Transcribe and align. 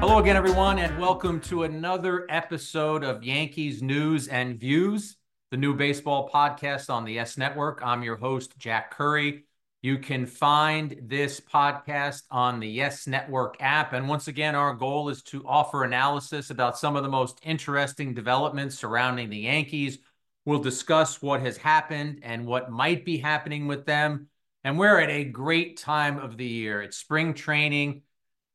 Hello 0.00 0.18
again, 0.18 0.34
everyone, 0.34 0.78
and 0.78 0.98
welcome 0.98 1.38
to 1.42 1.64
another 1.64 2.24
episode 2.30 3.04
of 3.04 3.22
Yankees 3.22 3.82
News 3.82 4.28
and 4.28 4.58
Views, 4.58 5.18
the 5.50 5.58
new 5.58 5.74
baseball 5.74 6.26
podcast 6.26 6.88
on 6.88 7.04
the 7.04 7.12
Yes 7.12 7.36
Network. 7.36 7.82
I'm 7.84 8.02
your 8.02 8.16
host, 8.16 8.56
Jack 8.56 8.92
Curry. 8.92 9.44
You 9.82 9.98
can 9.98 10.24
find 10.24 10.96
this 11.02 11.38
podcast 11.38 12.22
on 12.30 12.60
the 12.60 12.66
Yes 12.66 13.06
Network 13.06 13.58
app. 13.60 13.92
And 13.92 14.08
once 14.08 14.26
again, 14.26 14.54
our 14.54 14.72
goal 14.72 15.10
is 15.10 15.22
to 15.24 15.46
offer 15.46 15.84
analysis 15.84 16.48
about 16.48 16.78
some 16.78 16.96
of 16.96 17.02
the 17.02 17.10
most 17.10 17.38
interesting 17.42 18.14
developments 18.14 18.78
surrounding 18.78 19.28
the 19.28 19.40
Yankees. 19.40 19.98
We'll 20.46 20.60
discuss 20.60 21.20
what 21.20 21.42
has 21.42 21.58
happened 21.58 22.20
and 22.22 22.46
what 22.46 22.70
might 22.70 23.04
be 23.04 23.18
happening 23.18 23.66
with 23.66 23.84
them. 23.84 24.28
And 24.64 24.78
we're 24.78 24.98
at 24.98 25.10
a 25.10 25.24
great 25.24 25.76
time 25.76 26.18
of 26.18 26.38
the 26.38 26.46
year. 26.46 26.80
It's 26.80 26.96
spring 26.96 27.34
training 27.34 28.00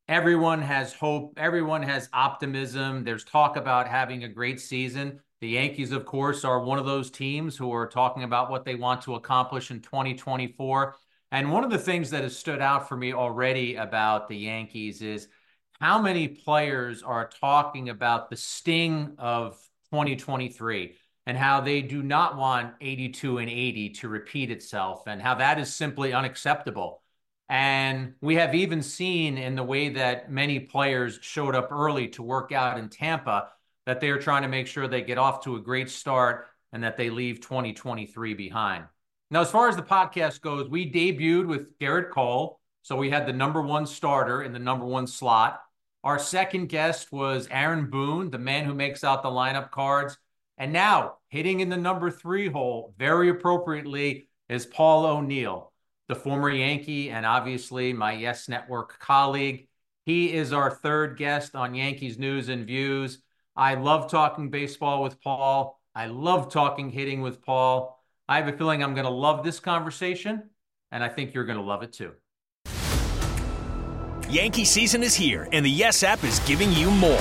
everyone 0.08 0.62
has 0.62 0.92
hope, 0.92 1.34
everyone 1.36 1.82
has 1.82 2.08
optimism. 2.12 3.04
There's 3.04 3.24
talk 3.24 3.56
about 3.56 3.88
having 3.88 4.24
a 4.24 4.28
great 4.28 4.60
season. 4.60 5.20
The 5.40 5.48
Yankees, 5.48 5.92
of 5.92 6.06
course, 6.06 6.44
are 6.44 6.60
one 6.60 6.78
of 6.78 6.86
those 6.86 7.10
teams 7.10 7.56
who 7.56 7.72
are 7.72 7.86
talking 7.86 8.22
about 8.22 8.50
what 8.50 8.64
they 8.64 8.74
want 8.74 9.02
to 9.02 9.16
accomplish 9.16 9.70
in 9.70 9.80
2024. 9.80 10.96
And 11.32 11.52
one 11.52 11.64
of 11.64 11.70
the 11.70 11.78
things 11.78 12.10
that 12.10 12.22
has 12.22 12.38
stood 12.38 12.60
out 12.60 12.88
for 12.88 12.96
me 12.96 13.12
already 13.12 13.74
about 13.74 14.28
the 14.28 14.36
Yankees 14.36 15.02
is 15.02 15.28
how 15.80 16.00
many 16.00 16.28
players 16.28 17.02
are 17.02 17.28
talking 17.28 17.90
about 17.90 18.30
the 18.30 18.36
sting 18.36 19.14
of 19.18 19.58
2023 19.90 20.94
and 21.26 21.36
how 21.36 21.60
they 21.60 21.82
do 21.82 22.02
not 22.02 22.36
want 22.36 22.74
82 22.80 23.38
and 23.38 23.50
80 23.50 23.90
to 23.90 24.08
repeat 24.08 24.50
itself 24.50 25.02
and 25.06 25.20
how 25.20 25.34
that 25.34 25.58
is 25.58 25.74
simply 25.74 26.12
unacceptable. 26.12 27.02
And 27.48 28.14
we 28.20 28.36
have 28.36 28.54
even 28.54 28.82
seen 28.82 29.38
in 29.38 29.54
the 29.54 29.62
way 29.62 29.90
that 29.90 30.30
many 30.30 30.58
players 30.58 31.18
showed 31.22 31.54
up 31.54 31.70
early 31.70 32.08
to 32.08 32.22
work 32.22 32.50
out 32.50 32.78
in 32.78 32.88
Tampa 32.88 33.50
that 33.86 34.00
they 34.00 34.10
are 34.10 34.18
trying 34.18 34.42
to 34.42 34.48
make 34.48 34.66
sure 34.66 34.88
they 34.88 35.02
get 35.02 35.18
off 35.18 35.44
to 35.44 35.54
a 35.56 35.60
great 35.60 35.88
start 35.88 36.48
and 36.72 36.82
that 36.82 36.96
they 36.96 37.08
leave 37.08 37.40
2023 37.40 38.34
behind. 38.34 38.84
Now, 39.30 39.40
as 39.40 39.50
far 39.50 39.68
as 39.68 39.76
the 39.76 39.82
podcast 39.82 40.40
goes, 40.40 40.68
we 40.68 40.90
debuted 40.90 41.46
with 41.46 41.78
Gerrit 41.78 42.10
Cole. 42.10 42.60
So 42.82 42.96
we 42.96 43.10
had 43.10 43.26
the 43.26 43.32
number 43.32 43.62
one 43.62 43.86
starter 43.86 44.42
in 44.42 44.52
the 44.52 44.58
number 44.58 44.84
one 44.84 45.06
slot. 45.06 45.60
Our 46.04 46.18
second 46.18 46.68
guest 46.68 47.10
was 47.10 47.48
Aaron 47.50 47.90
Boone, 47.90 48.30
the 48.30 48.38
man 48.38 48.64
who 48.64 48.74
makes 48.74 49.02
out 49.02 49.22
the 49.22 49.28
lineup 49.28 49.70
cards. 49.70 50.18
And 50.58 50.72
now, 50.72 51.16
hitting 51.28 51.60
in 51.60 51.68
the 51.68 51.76
number 51.76 52.10
three 52.10 52.48
hole, 52.48 52.94
very 52.98 53.28
appropriately, 53.28 54.28
is 54.48 54.66
Paul 54.66 55.04
O'Neill 55.06 55.72
the 56.08 56.14
former 56.14 56.50
Yankee 56.50 57.10
and 57.10 57.26
obviously 57.26 57.92
my 57.92 58.12
Yes 58.12 58.48
Network 58.48 58.98
colleague. 58.98 59.68
He 60.04 60.32
is 60.32 60.52
our 60.52 60.70
third 60.70 61.16
guest 61.16 61.56
on 61.56 61.74
Yankees 61.74 62.18
News 62.18 62.48
and 62.48 62.66
Views. 62.66 63.22
I 63.56 63.74
love 63.74 64.10
talking 64.10 64.50
baseball 64.50 65.02
with 65.02 65.20
Paul. 65.20 65.80
I 65.94 66.06
love 66.06 66.52
talking 66.52 66.90
hitting 66.90 67.22
with 67.22 67.42
Paul. 67.42 68.00
I 68.28 68.36
have 68.36 68.48
a 68.48 68.56
feeling 68.56 68.82
I'm 68.82 68.94
going 68.94 69.06
to 69.06 69.10
love 69.10 69.44
this 69.44 69.58
conversation, 69.58 70.50
and 70.92 71.02
I 71.02 71.08
think 71.08 71.32
you're 71.32 71.44
going 71.44 71.58
to 71.58 71.64
love 71.64 71.82
it 71.82 71.92
too. 71.92 72.12
Yankee 74.28 74.64
season 74.64 75.02
is 75.02 75.14
here, 75.14 75.48
and 75.52 75.64
the 75.64 75.70
Yes 75.70 76.02
app 76.02 76.22
is 76.24 76.38
giving 76.40 76.72
you 76.72 76.90
more. 76.90 77.16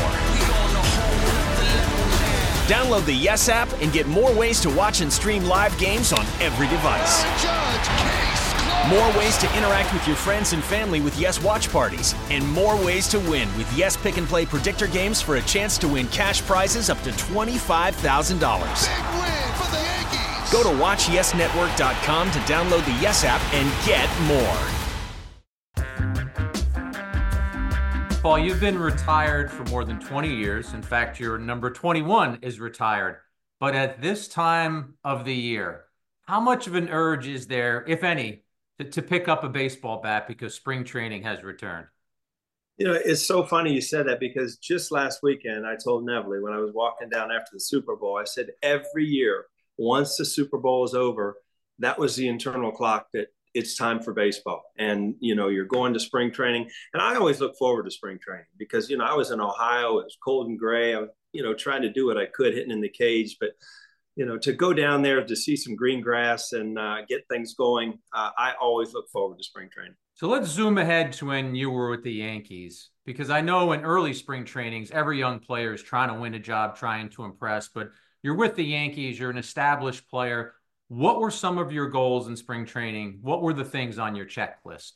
Download 2.68 3.06
the 3.06 3.14
Yes 3.14 3.48
app 3.48 3.72
and 3.82 3.94
get 3.94 4.08
more 4.08 4.34
ways 4.34 4.60
to 4.62 4.70
watch 4.70 5.02
and 5.02 5.14
stream 5.14 5.46
live 5.46 5.78
games 5.78 6.12
on 6.12 6.26
every 6.42 6.68
device. 6.68 8.45
More 8.90 9.10
ways 9.18 9.38
to 9.40 9.58
interact 9.58 9.92
with 9.94 10.06
your 10.06 10.16
friends 10.16 10.54
and 10.54 10.64
family 10.64 11.02
with 11.02 11.20
Yes 11.20 11.42
Watch 11.42 11.72
Parties, 11.72 12.14
and 12.30 12.48
more 12.48 12.76
ways 12.86 13.08
to 13.08 13.20
win 13.20 13.50
with 13.58 13.68
Yes 13.76 13.98
Pick 13.98 14.18
and 14.18 14.28
Play 14.28 14.46
Predictor 14.46 14.86
Games 14.88 15.22
for 15.22 15.38
a 15.38 15.42
chance 15.42 15.80
to 15.80 15.88
win 15.88 16.08
cash 16.10 16.44
prizes 16.44 16.92
up 16.92 17.02
to 17.02 17.10
$25,000. 17.10 18.42
Go 20.52 20.62
to 20.62 20.70
WatchYesNetwork.com 20.70 22.32
to 22.32 22.40
download 22.40 22.86
the 22.86 22.96
Yes 23.02 23.24
app 23.24 23.42
and 23.56 23.68
get 23.88 24.08
more. 24.28 24.86
Paul, 28.22 28.40
you've 28.40 28.60
been 28.60 28.80
retired 28.80 29.52
for 29.52 29.64
more 29.66 29.84
than 29.84 30.00
20 30.00 30.34
years. 30.34 30.74
In 30.74 30.82
fact, 30.82 31.20
your 31.20 31.38
number 31.38 31.72
21 31.72 32.40
is 32.44 32.60
retired. 32.60 33.18
But 33.60 33.76
at 33.76 34.02
this 34.02 34.28
time 34.28 34.96
of 35.04 35.26
the 35.26 35.36
year, 35.36 35.86
how 36.24 36.40
much 36.40 36.68
of 36.68 36.76
an 36.76 36.90
urge 36.90 37.28
is 37.28 37.48
there, 37.48 37.84
if 37.88 38.04
any, 38.04 38.45
to, 38.80 38.86
to 38.86 39.02
pick 39.02 39.28
up 39.28 39.44
a 39.44 39.50
baseball 39.50 40.02
bat 40.02 40.28
because 40.28 40.54
spring 40.54 40.84
training 40.84 41.24
has 41.24 41.44
returned? 41.44 41.88
You 42.78 42.88
know, 42.88 42.94
it's 42.94 43.26
so 43.26 43.44
funny 43.44 43.74
you 43.74 43.82
said 43.82 44.08
that 44.08 44.20
because 44.20 44.58
just 44.58 44.92
last 44.92 45.24
weekend 45.24 45.66
I 45.66 45.76
told 45.76 46.06
Nevalee 46.06 46.42
when 46.42 46.54
I 46.54 46.58
was 46.58 46.74
walking 46.74 47.10
down 47.10 47.32
after 47.32 47.52
the 47.54 47.60
Super 47.60 47.96
Bowl, 47.96 48.18
I 48.18 48.26
said 48.26 48.50
every 48.62 49.06
year, 49.06 49.46
once 49.78 50.18
the 50.18 50.26
Super 50.26 50.58
Bowl 50.58 50.84
is 50.84 50.94
over, 50.94 51.38
that 51.80 51.98
was 51.98 52.16
the 52.16 52.28
internal 52.28 52.72
clock 52.72 53.08
that 53.14 53.28
it's 53.54 53.78
time 53.78 54.02
for 54.02 54.14
baseball. 54.14 54.64
And, 54.78 55.16
you 55.22 55.36
know, 55.36 55.48
you're 55.48 55.66
going 55.66 55.94
to 55.94 56.00
spring 56.00 56.32
training. 56.32 56.70
And 56.94 57.02
I 57.02 57.16
always 57.16 57.40
look 57.40 57.58
forward 57.58 57.84
to 57.84 57.92
spring 57.92 58.20
training 58.22 58.46
because, 58.58 58.90
you 58.90 58.98
know, 58.98 59.06
I 59.06 59.14
was 59.14 59.32
in 59.32 59.40
Ohio, 59.40 60.00
it 60.00 60.04
was 60.04 60.18
cold 60.24 60.48
and 60.48 60.60
gray. 60.60 60.94
I 60.94 61.00
was, 61.00 61.10
you 61.32 61.42
know, 61.42 61.54
trying 61.54 61.82
to 61.84 61.92
do 61.92 62.06
what 62.06 62.18
I 62.18 62.26
could 62.26 62.54
hitting 62.54 62.72
in 62.72 62.82
the 62.82 62.90
cage. 62.90 63.38
But 63.40 63.52
you 64.16 64.26
know, 64.26 64.38
to 64.38 64.54
go 64.54 64.74
down 64.74 65.02
there 65.02 65.24
to 65.24 65.36
see 65.36 65.56
some 65.56 65.76
green 65.76 66.02
grass 66.02 66.54
and 66.54 66.80
uh, 66.80 66.98
get 67.08 67.28
things 67.30 67.54
going, 67.54 68.00
uh, 68.14 68.32
I 68.38 68.54
always 68.62 68.94
look 68.94 69.10
forward 69.10 69.38
to 69.38 69.44
spring 69.44 69.70
training. 69.72 69.96
So 70.14 70.28
let's 70.28 70.48
zoom 70.48 70.78
ahead 70.78 71.12
to 71.14 71.26
when 71.26 71.56
you 71.56 71.70
were 71.70 71.90
with 71.90 72.04
the 72.04 72.14
Yankees, 72.14 72.90
because 73.06 73.30
I 73.30 73.42
know 73.42 73.74
in 73.74 73.82
early 73.82 74.14
spring 74.14 74.46
trainings, 74.46 74.90
every 74.92 75.20
young 75.20 75.40
player 75.40 75.74
is 75.74 75.84
trying 75.84 76.08
to 76.08 76.16
win 76.16 76.34
a 76.34 76.40
job, 76.40 76.78
trying 76.78 77.10
to 77.10 77.26
impress. 77.26 77.68
But 77.68 77.90
you're 78.24 78.36
with 78.36 78.56
the 78.56 78.64
Yankees, 78.64 79.20
you're 79.20 79.30
an 79.30 79.38
established 79.38 80.10
player. 80.10 80.54
What 80.88 81.20
were 81.20 81.32
some 81.32 81.58
of 81.58 81.74
your 81.74 81.90
goals 81.90 82.30
in 82.30 82.38
spring 82.38 82.66
training? 82.66 83.20
What 83.22 83.42
were 83.42 83.54
the 83.54 83.66
things 83.66 84.00
on 84.00 84.16
your 84.16 84.26
checklist? 84.26 84.94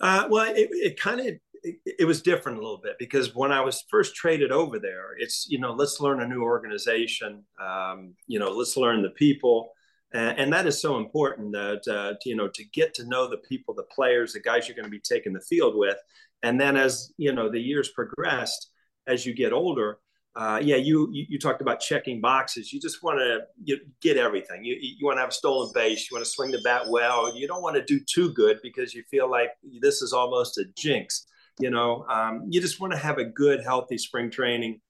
Uh, 0.00 0.26
well, 0.28 0.52
it, 0.52 0.68
it 0.72 1.00
kind 1.00 1.20
of 1.20 1.34
it, 1.62 1.94
it, 2.00 2.04
was 2.04 2.22
different 2.22 2.58
a 2.58 2.60
little 2.60 2.80
bit 2.82 2.96
because 2.98 3.34
when 3.34 3.52
I 3.52 3.60
was 3.60 3.84
first 3.90 4.14
traded 4.14 4.52
over 4.52 4.78
there, 4.78 5.16
it's 5.18 5.46
you 5.48 5.58
know 5.58 5.72
let's 5.72 6.00
learn 6.00 6.20
a 6.20 6.28
new 6.28 6.42
organization, 6.42 7.44
um, 7.60 8.14
you 8.26 8.38
know 8.38 8.50
let's 8.50 8.76
learn 8.76 9.02
the 9.02 9.10
people, 9.10 9.72
and, 10.12 10.38
and 10.38 10.52
that 10.52 10.66
is 10.66 10.80
so 10.80 10.96
important 10.98 11.52
that 11.52 11.82
uh, 11.88 12.14
to, 12.20 12.28
you 12.28 12.36
know 12.36 12.48
to 12.48 12.64
get 12.72 12.94
to 12.94 13.06
know 13.06 13.28
the 13.28 13.38
people, 13.38 13.74
the 13.74 13.82
players, 13.84 14.32
the 14.32 14.40
guys 14.40 14.68
you're 14.68 14.76
going 14.76 14.84
to 14.84 14.90
be 14.90 15.00
taking 15.00 15.32
the 15.32 15.40
field 15.40 15.76
with, 15.76 15.98
and 16.42 16.60
then 16.60 16.76
as 16.76 17.12
you 17.16 17.32
know 17.32 17.50
the 17.50 17.60
years 17.60 17.90
progressed, 17.90 18.70
as 19.06 19.26
you 19.26 19.34
get 19.34 19.52
older. 19.52 19.98
Uh, 20.36 20.60
yeah, 20.62 20.76
you, 20.76 21.08
you, 21.10 21.26
you 21.30 21.38
talked 21.38 21.62
about 21.62 21.80
checking 21.80 22.20
boxes. 22.20 22.72
You 22.72 22.80
just 22.80 23.02
want 23.02 23.18
to 23.18 23.78
get 24.00 24.16
everything. 24.16 24.64
You 24.64 24.76
you 24.78 25.04
want 25.04 25.16
to 25.16 25.20
have 25.22 25.30
a 25.30 25.32
stolen 25.32 25.72
base. 25.74 26.08
You 26.08 26.14
want 26.14 26.24
to 26.24 26.30
swing 26.30 26.52
the 26.52 26.60
bat 26.60 26.82
well. 26.88 27.36
You 27.36 27.48
don't 27.48 27.62
want 27.62 27.74
to 27.74 27.82
do 27.82 27.98
too 27.98 28.32
good 28.34 28.60
because 28.62 28.94
you 28.94 29.02
feel 29.10 29.28
like 29.28 29.50
this 29.80 30.00
is 30.00 30.12
almost 30.12 30.56
a 30.58 30.64
jinx. 30.76 31.26
You 31.60 31.70
know, 31.70 32.04
um, 32.08 32.46
you 32.48 32.60
just 32.60 32.80
want 32.80 32.92
to 32.92 32.98
have 32.98 33.18
a 33.18 33.24
good, 33.24 33.62
healthy 33.62 33.98
spring 33.98 34.30
training, 34.30 34.80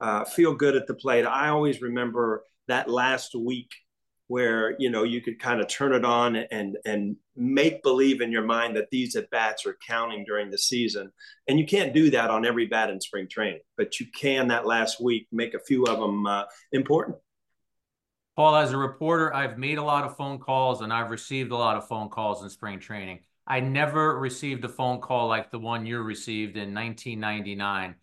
uh, 0.00 0.24
feel 0.24 0.54
good 0.54 0.76
at 0.76 0.86
the 0.86 0.94
plate. 0.94 1.24
I 1.24 1.48
always 1.48 1.82
remember 1.82 2.44
that 2.68 2.88
last 2.88 3.34
week 3.34 3.70
where 4.26 4.74
you 4.78 4.88
know 4.88 5.02
you 5.02 5.20
could 5.20 5.38
kind 5.38 5.60
of 5.60 5.68
turn 5.68 5.92
it 5.92 6.04
on 6.04 6.34
and 6.36 6.78
and 6.86 7.16
make 7.36 7.82
believe 7.82 8.22
in 8.22 8.32
your 8.32 8.44
mind 8.44 8.74
that 8.74 8.88
these 8.90 9.16
at 9.16 9.28
bats 9.28 9.66
are 9.66 9.76
counting 9.86 10.24
during 10.24 10.50
the 10.50 10.56
season. 10.58 11.12
And 11.46 11.58
you 11.58 11.66
can't 11.66 11.92
do 11.92 12.10
that 12.10 12.30
on 12.30 12.46
every 12.46 12.66
bat 12.66 12.88
in 12.88 13.00
spring 13.00 13.28
training 13.28 13.60
but 13.76 14.00
you 14.00 14.06
can 14.14 14.48
that 14.48 14.66
last 14.66 15.00
week 15.00 15.26
make 15.32 15.54
a 15.54 15.58
few 15.58 15.84
of 15.84 15.98
them 15.98 16.26
uh, 16.26 16.44
important. 16.72 17.16
Paul 18.36 18.56
as 18.56 18.72
a 18.72 18.76
reporter 18.76 19.32
i've 19.32 19.58
made 19.58 19.78
a 19.78 19.82
lot 19.82 20.02
of 20.02 20.16
phone 20.16 20.40
calls 20.40 20.80
and 20.80 20.92
i've 20.92 21.10
received 21.10 21.52
a 21.52 21.56
lot 21.56 21.76
of 21.76 21.86
phone 21.86 22.08
calls 22.08 22.42
in 22.42 22.50
spring 22.50 22.80
training 22.80 23.20
I 23.46 23.60
never 23.60 24.18
received 24.18 24.64
a 24.64 24.68
phone 24.68 25.00
call 25.00 25.28
like 25.28 25.50
the 25.50 25.58
one 25.58 25.84
you 25.84 26.00
received 26.00 26.56
in 26.56 26.74
1999. 26.74 27.94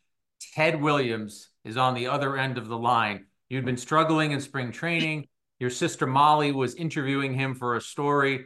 Ted 0.53 0.81
Williams 0.81 1.49
is 1.63 1.77
on 1.77 1.95
the 1.95 2.07
other 2.07 2.37
end 2.37 2.57
of 2.57 2.67
the 2.67 2.77
line. 2.77 3.25
You'd 3.49 3.65
been 3.65 3.77
struggling 3.77 4.31
in 4.31 4.41
spring 4.41 4.71
training. 4.71 5.27
Your 5.59 5.69
sister 5.69 6.05
Molly 6.05 6.51
was 6.51 6.75
interviewing 6.75 7.33
him 7.33 7.55
for 7.55 7.75
a 7.75 7.81
story. 7.81 8.45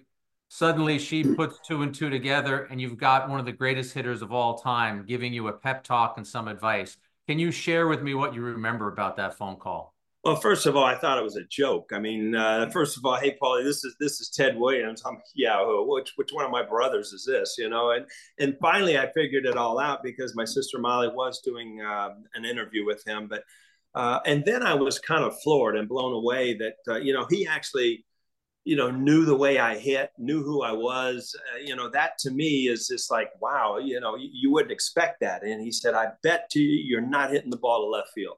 Suddenly, 0.49 0.99
she 0.99 1.23
puts 1.23 1.59
two 1.67 1.81
and 1.81 1.93
two 1.93 2.09
together, 2.09 2.63
and 2.65 2.79
you've 2.79 2.97
got 2.97 3.29
one 3.29 3.39
of 3.39 3.45
the 3.45 3.51
greatest 3.51 3.93
hitters 3.93 4.21
of 4.21 4.31
all 4.31 4.57
time 4.57 5.05
giving 5.05 5.33
you 5.33 5.47
a 5.47 5.53
pep 5.53 5.83
talk 5.83 6.17
and 6.17 6.25
some 6.25 6.47
advice. 6.47 6.97
Can 7.27 7.39
you 7.39 7.51
share 7.51 7.87
with 7.87 8.03
me 8.03 8.13
what 8.13 8.33
you 8.33 8.41
remember 8.41 8.87
about 8.87 9.17
that 9.17 9.37
phone 9.37 9.55
call? 9.57 9.94
Well, 10.25 10.37
first 10.37 10.65
of 10.65 10.75
all, 10.75 10.83
I 10.83 10.95
thought 10.95 11.19
it 11.19 11.23
was 11.23 11.35
a 11.35 11.43
joke. 11.43 11.91
I 11.93 11.99
mean, 11.99 12.33
uh, 12.33 12.67
first 12.71 12.97
of 12.97 13.05
all, 13.05 13.15
hey, 13.15 13.37
Paulie, 13.39 13.63
this 13.63 13.85
is 13.85 13.95
this 13.99 14.19
is 14.19 14.29
Ted 14.29 14.57
Williams. 14.57 15.03
I'm 15.05 15.19
yeah, 15.35 15.63
which 15.63 16.13
which 16.15 16.31
one 16.33 16.43
of 16.43 16.49
my 16.49 16.63
brothers 16.63 17.13
is 17.13 17.25
this? 17.25 17.57
You 17.59 17.69
know, 17.69 17.91
and 17.91 18.07
and 18.39 18.57
finally, 18.59 18.97
I 18.97 19.11
figured 19.11 19.45
it 19.45 19.55
all 19.55 19.77
out 19.77 20.01
because 20.01 20.35
my 20.35 20.43
sister 20.43 20.79
Molly 20.79 21.09
was 21.09 21.41
doing 21.41 21.79
uh, 21.79 22.09
an 22.33 22.43
interview 22.43 22.83
with 22.83 23.05
him, 23.05 23.27
but 23.27 23.43
uh, 23.93 24.19
and 24.25 24.43
then 24.43 24.63
I 24.63 24.73
was 24.73 24.97
kind 24.97 25.23
of 25.23 25.39
floored 25.43 25.75
and 25.75 25.87
blown 25.87 26.13
away 26.13 26.57
that 26.57 26.77
uh, 26.87 26.95
you 26.95 27.13
know 27.13 27.27
he 27.29 27.45
actually 27.45 28.03
you 28.67 28.75
know, 28.75 28.89
knew 28.89 29.25
the 29.25 29.35
way 29.35 29.59
I 29.59 29.77
hit, 29.77 30.09
knew 30.17 30.41
who 30.41 30.63
I 30.63 30.71
was. 30.71 31.35
Uh, 31.53 31.59
you 31.59 31.75
know, 31.75 31.87
that 31.91 32.17
to 32.21 32.31
me 32.31 32.67
is 32.67 32.87
just 32.87 33.11
like, 33.11 33.29
wow, 33.39 33.77
you 33.77 33.99
know, 33.99 34.15
you, 34.15 34.27
you, 34.33 34.51
wouldn't 34.51 34.71
expect 34.71 35.19
that. 35.19 35.43
And 35.43 35.61
he 35.61 35.71
said, 35.71 35.93
I 35.93 36.07
bet 36.23 36.49
to 36.49 36.59
you, 36.59 36.83
you're 36.83 37.07
not 37.07 37.29
hitting 37.29 37.51
the 37.51 37.57
ball 37.57 37.81
to 37.81 37.89
left 37.95 38.09
field. 38.15 38.37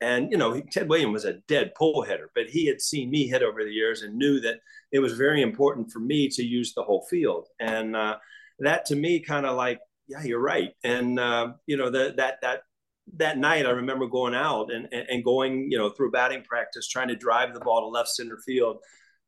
And, 0.00 0.30
you 0.30 0.36
know, 0.36 0.60
Ted 0.60 0.88
Williams 0.88 1.12
was 1.12 1.24
a 1.24 1.38
dead 1.48 1.72
pull 1.76 2.02
hitter, 2.02 2.30
but 2.34 2.48
he 2.48 2.66
had 2.66 2.80
seen 2.80 3.10
me 3.10 3.26
hit 3.26 3.42
over 3.42 3.64
the 3.64 3.72
years 3.72 4.02
and 4.02 4.16
knew 4.16 4.40
that 4.40 4.60
it 4.92 4.98
was 4.98 5.14
very 5.14 5.40
important 5.40 5.90
for 5.90 6.00
me 6.00 6.28
to 6.30 6.44
use 6.44 6.74
the 6.74 6.82
whole 6.82 7.06
field. 7.08 7.48
And 7.58 7.96
uh, 7.96 8.16
that 8.58 8.84
to 8.86 8.96
me 8.96 9.20
kind 9.20 9.46
of 9.46 9.56
like, 9.56 9.80
yeah, 10.06 10.22
you're 10.22 10.40
right. 10.40 10.72
And, 10.84 11.18
uh, 11.18 11.52
you 11.66 11.76
know, 11.76 11.90
the, 11.90 12.14
that, 12.18 12.38
that, 12.42 12.60
that 13.14 13.38
night 13.38 13.66
I 13.66 13.70
remember 13.70 14.06
going 14.06 14.34
out 14.34 14.70
and, 14.72 14.92
and 14.92 15.24
going, 15.24 15.70
you 15.70 15.78
know, 15.78 15.90
through 15.90 16.10
batting 16.10 16.42
practice, 16.42 16.88
trying 16.88 17.08
to 17.08 17.16
drive 17.16 17.54
the 17.54 17.60
ball 17.60 17.80
to 17.80 17.86
left 17.86 18.08
center 18.08 18.38
field 18.44 18.78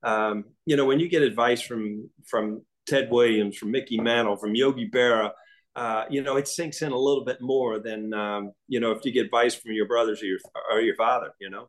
um, 0.03 0.44
you 0.67 0.76
know, 0.76 0.85
when 0.85 1.00
you 1.00 1.09
get 1.09 1.23
advice 1.23 1.61
from 1.61 2.11
from 2.25 2.62
Ted 2.87 3.11
Williams, 3.11 3.56
from 3.56 3.71
Mickey 3.71 4.00
Mantle, 4.00 4.37
from 4.37 4.55
Yogi 4.55 4.88
Berra, 4.88 5.31
uh, 5.79 6.05
you 6.11 6.23
know, 6.23 6.37
it 6.37 6.49
sinks 6.49 6.83
in 6.83 6.91
a 6.91 6.99
little 6.99 7.25
bit 7.25 7.41
more 7.41 7.79
than 7.79 8.13
um, 8.13 8.53
you 8.67 8.81
know 8.81 8.91
if 8.91 9.05
you 9.05 9.13
get 9.13 9.27
advice 9.27 9.55
from 9.55 9.73
your 9.73 9.87
brothers 9.87 10.21
or 10.23 10.27
your 10.27 10.39
or 10.73 10.81
your 10.81 10.97
father. 10.97 11.33
You 11.41 11.51
know. 11.51 11.69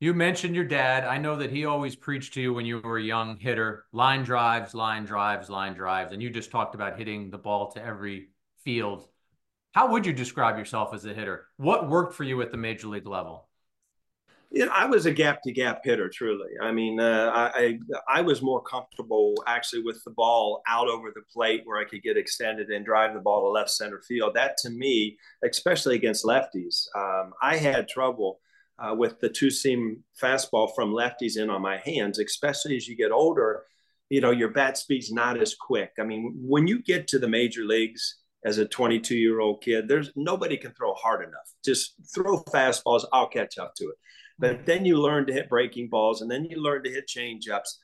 You 0.00 0.12
mentioned 0.12 0.56
your 0.56 0.64
dad. 0.64 1.04
I 1.04 1.18
know 1.18 1.36
that 1.36 1.52
he 1.52 1.64
always 1.64 1.94
preached 1.94 2.34
to 2.34 2.40
you 2.40 2.52
when 2.52 2.66
you 2.66 2.80
were 2.80 2.98
a 2.98 3.02
young 3.02 3.38
hitter 3.38 3.84
line 3.92 4.24
drives, 4.24 4.74
line 4.74 5.04
drives, 5.04 5.48
line 5.48 5.74
drives. 5.74 6.12
And 6.12 6.20
you 6.20 6.28
just 6.28 6.50
talked 6.50 6.74
about 6.74 6.98
hitting 6.98 7.30
the 7.30 7.38
ball 7.38 7.70
to 7.72 7.84
every 7.84 8.30
field. 8.64 9.06
How 9.70 9.92
would 9.92 10.04
you 10.04 10.12
describe 10.12 10.58
yourself 10.58 10.92
as 10.92 11.04
a 11.04 11.14
hitter? 11.14 11.46
What 11.56 11.88
worked 11.88 12.14
for 12.14 12.24
you 12.24 12.42
at 12.42 12.50
the 12.50 12.56
major 12.56 12.88
league 12.88 13.06
level? 13.06 13.48
You 14.52 14.66
know, 14.66 14.72
I 14.72 14.84
was 14.84 15.06
a 15.06 15.12
gap 15.12 15.42
to 15.44 15.52
gap 15.52 15.80
hitter, 15.82 16.10
truly. 16.10 16.50
I 16.60 16.72
mean, 16.72 17.00
uh, 17.00 17.50
I, 17.54 17.78
I 18.06 18.20
was 18.20 18.42
more 18.42 18.60
comfortable 18.60 19.34
actually 19.46 19.82
with 19.82 20.04
the 20.04 20.10
ball 20.10 20.62
out 20.68 20.88
over 20.88 21.10
the 21.14 21.22
plate 21.32 21.62
where 21.64 21.80
I 21.80 21.84
could 21.84 22.02
get 22.02 22.18
extended 22.18 22.68
and 22.68 22.84
drive 22.84 23.14
the 23.14 23.20
ball 23.20 23.40
to 23.42 23.48
left 23.48 23.70
center 23.70 24.02
field. 24.06 24.34
That 24.34 24.58
to 24.58 24.70
me, 24.70 25.16
especially 25.42 25.96
against 25.96 26.26
lefties, 26.26 26.86
um, 26.94 27.32
I 27.40 27.56
had 27.56 27.88
trouble 27.88 28.40
uh, 28.78 28.94
with 28.94 29.18
the 29.20 29.30
two 29.30 29.50
seam 29.50 30.04
fastball 30.22 30.74
from 30.74 30.92
lefties 30.92 31.38
in 31.38 31.48
on 31.48 31.62
my 31.62 31.78
hands, 31.78 32.18
especially 32.18 32.76
as 32.76 32.86
you 32.86 32.94
get 32.94 33.10
older. 33.10 33.64
You 34.10 34.20
know, 34.20 34.32
your 34.32 34.50
bat 34.50 34.76
speed's 34.76 35.10
not 35.10 35.40
as 35.40 35.54
quick. 35.54 35.92
I 35.98 36.02
mean, 36.02 36.34
when 36.42 36.66
you 36.66 36.82
get 36.82 37.08
to 37.08 37.18
the 37.18 37.28
major 37.28 37.64
leagues, 37.64 38.16
as 38.44 38.58
a 38.58 38.66
22 38.66 39.14
year 39.14 39.40
old 39.40 39.62
kid. 39.62 39.86
There's 39.86 40.10
nobody 40.16 40.56
can 40.56 40.72
throw 40.72 40.94
hard 40.94 41.22
enough. 41.22 41.48
Just 41.64 41.94
throw 42.12 42.42
fastballs. 42.42 43.04
I'll 43.12 43.28
catch 43.28 43.56
up 43.58 43.74
to 43.76 43.84
it. 43.84 43.94
But 44.38 44.66
then 44.66 44.84
you 44.84 45.00
learn 45.00 45.26
to 45.26 45.32
hit 45.32 45.48
breaking 45.48 45.88
balls 45.88 46.22
and 46.22 46.30
then 46.30 46.44
you 46.44 46.60
learn 46.60 46.82
to 46.84 46.90
hit 46.90 47.06
change 47.06 47.48
ups. 47.48 47.78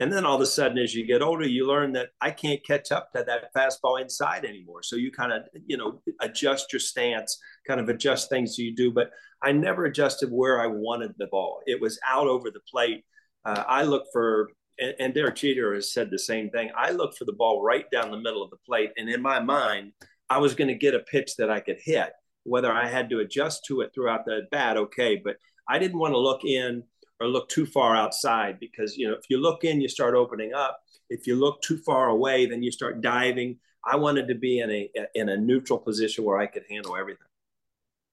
And 0.00 0.12
then 0.12 0.26
all 0.26 0.34
of 0.34 0.40
a 0.40 0.46
sudden, 0.46 0.78
as 0.78 0.94
you 0.94 1.06
get 1.06 1.22
older, 1.22 1.46
you 1.46 1.66
learn 1.66 1.92
that 1.92 2.08
I 2.20 2.32
can't 2.32 2.64
catch 2.66 2.90
up 2.90 3.12
to 3.12 3.24
that 3.24 3.54
fastball 3.54 4.00
inside 4.00 4.44
anymore. 4.44 4.82
So 4.82 4.96
you 4.96 5.12
kind 5.12 5.32
of, 5.32 5.42
you 5.66 5.76
know, 5.76 6.02
adjust 6.20 6.72
your 6.72 6.80
stance, 6.80 7.38
kind 7.68 7.78
of 7.80 7.88
adjust 7.88 8.28
things 8.28 8.58
you 8.58 8.74
do. 8.74 8.90
But 8.90 9.10
I 9.42 9.52
never 9.52 9.84
adjusted 9.84 10.30
where 10.32 10.60
I 10.60 10.66
wanted 10.66 11.12
the 11.18 11.28
ball. 11.28 11.60
It 11.66 11.80
was 11.80 12.00
out 12.06 12.26
over 12.26 12.50
the 12.50 12.60
plate. 12.68 13.04
Uh, 13.44 13.62
I 13.66 13.84
look 13.84 14.06
for, 14.12 14.50
and, 14.78 14.94
and 14.98 15.14
Derek 15.14 15.36
Jeter 15.36 15.74
has 15.74 15.92
said 15.92 16.10
the 16.10 16.18
same 16.18 16.50
thing. 16.50 16.70
I 16.76 16.90
look 16.90 17.16
for 17.16 17.24
the 17.24 17.32
ball 17.32 17.62
right 17.62 17.88
down 17.92 18.10
the 18.10 18.16
middle 18.16 18.42
of 18.42 18.50
the 18.50 18.56
plate. 18.66 18.90
And 18.96 19.08
in 19.08 19.22
my 19.22 19.38
mind, 19.38 19.92
I 20.28 20.38
was 20.38 20.54
going 20.54 20.68
to 20.68 20.74
get 20.74 20.94
a 20.94 21.00
pitch 21.00 21.36
that 21.36 21.50
I 21.50 21.60
could 21.60 21.78
hit. 21.80 22.10
Whether 22.44 22.72
I 22.72 22.88
had 22.88 23.08
to 23.10 23.20
adjust 23.20 23.66
to 23.66 23.82
it 23.82 23.92
throughout 23.94 24.24
the 24.24 24.48
bat, 24.50 24.76
okay. 24.76 25.20
But 25.22 25.36
I 25.68 25.78
didn't 25.78 25.98
want 25.98 26.14
to 26.14 26.18
look 26.18 26.44
in 26.44 26.82
or 27.20 27.28
look 27.28 27.48
too 27.48 27.66
far 27.66 27.96
outside 27.96 28.58
because 28.58 28.96
you 28.96 29.08
know 29.08 29.14
if 29.14 29.24
you 29.28 29.38
look 29.38 29.64
in, 29.64 29.80
you 29.80 29.88
start 29.88 30.14
opening 30.14 30.52
up. 30.54 30.80
If 31.08 31.26
you 31.26 31.36
look 31.36 31.62
too 31.62 31.78
far 31.78 32.08
away, 32.08 32.46
then 32.46 32.62
you 32.62 32.72
start 32.72 33.00
diving. 33.00 33.58
I 33.84 33.96
wanted 33.96 34.28
to 34.28 34.34
be 34.34 34.60
in 34.60 34.70
a 34.70 34.90
in 35.14 35.28
a 35.28 35.36
neutral 35.36 35.78
position 35.78 36.24
where 36.24 36.38
I 36.38 36.46
could 36.46 36.64
handle 36.68 36.96
everything. 36.96 37.26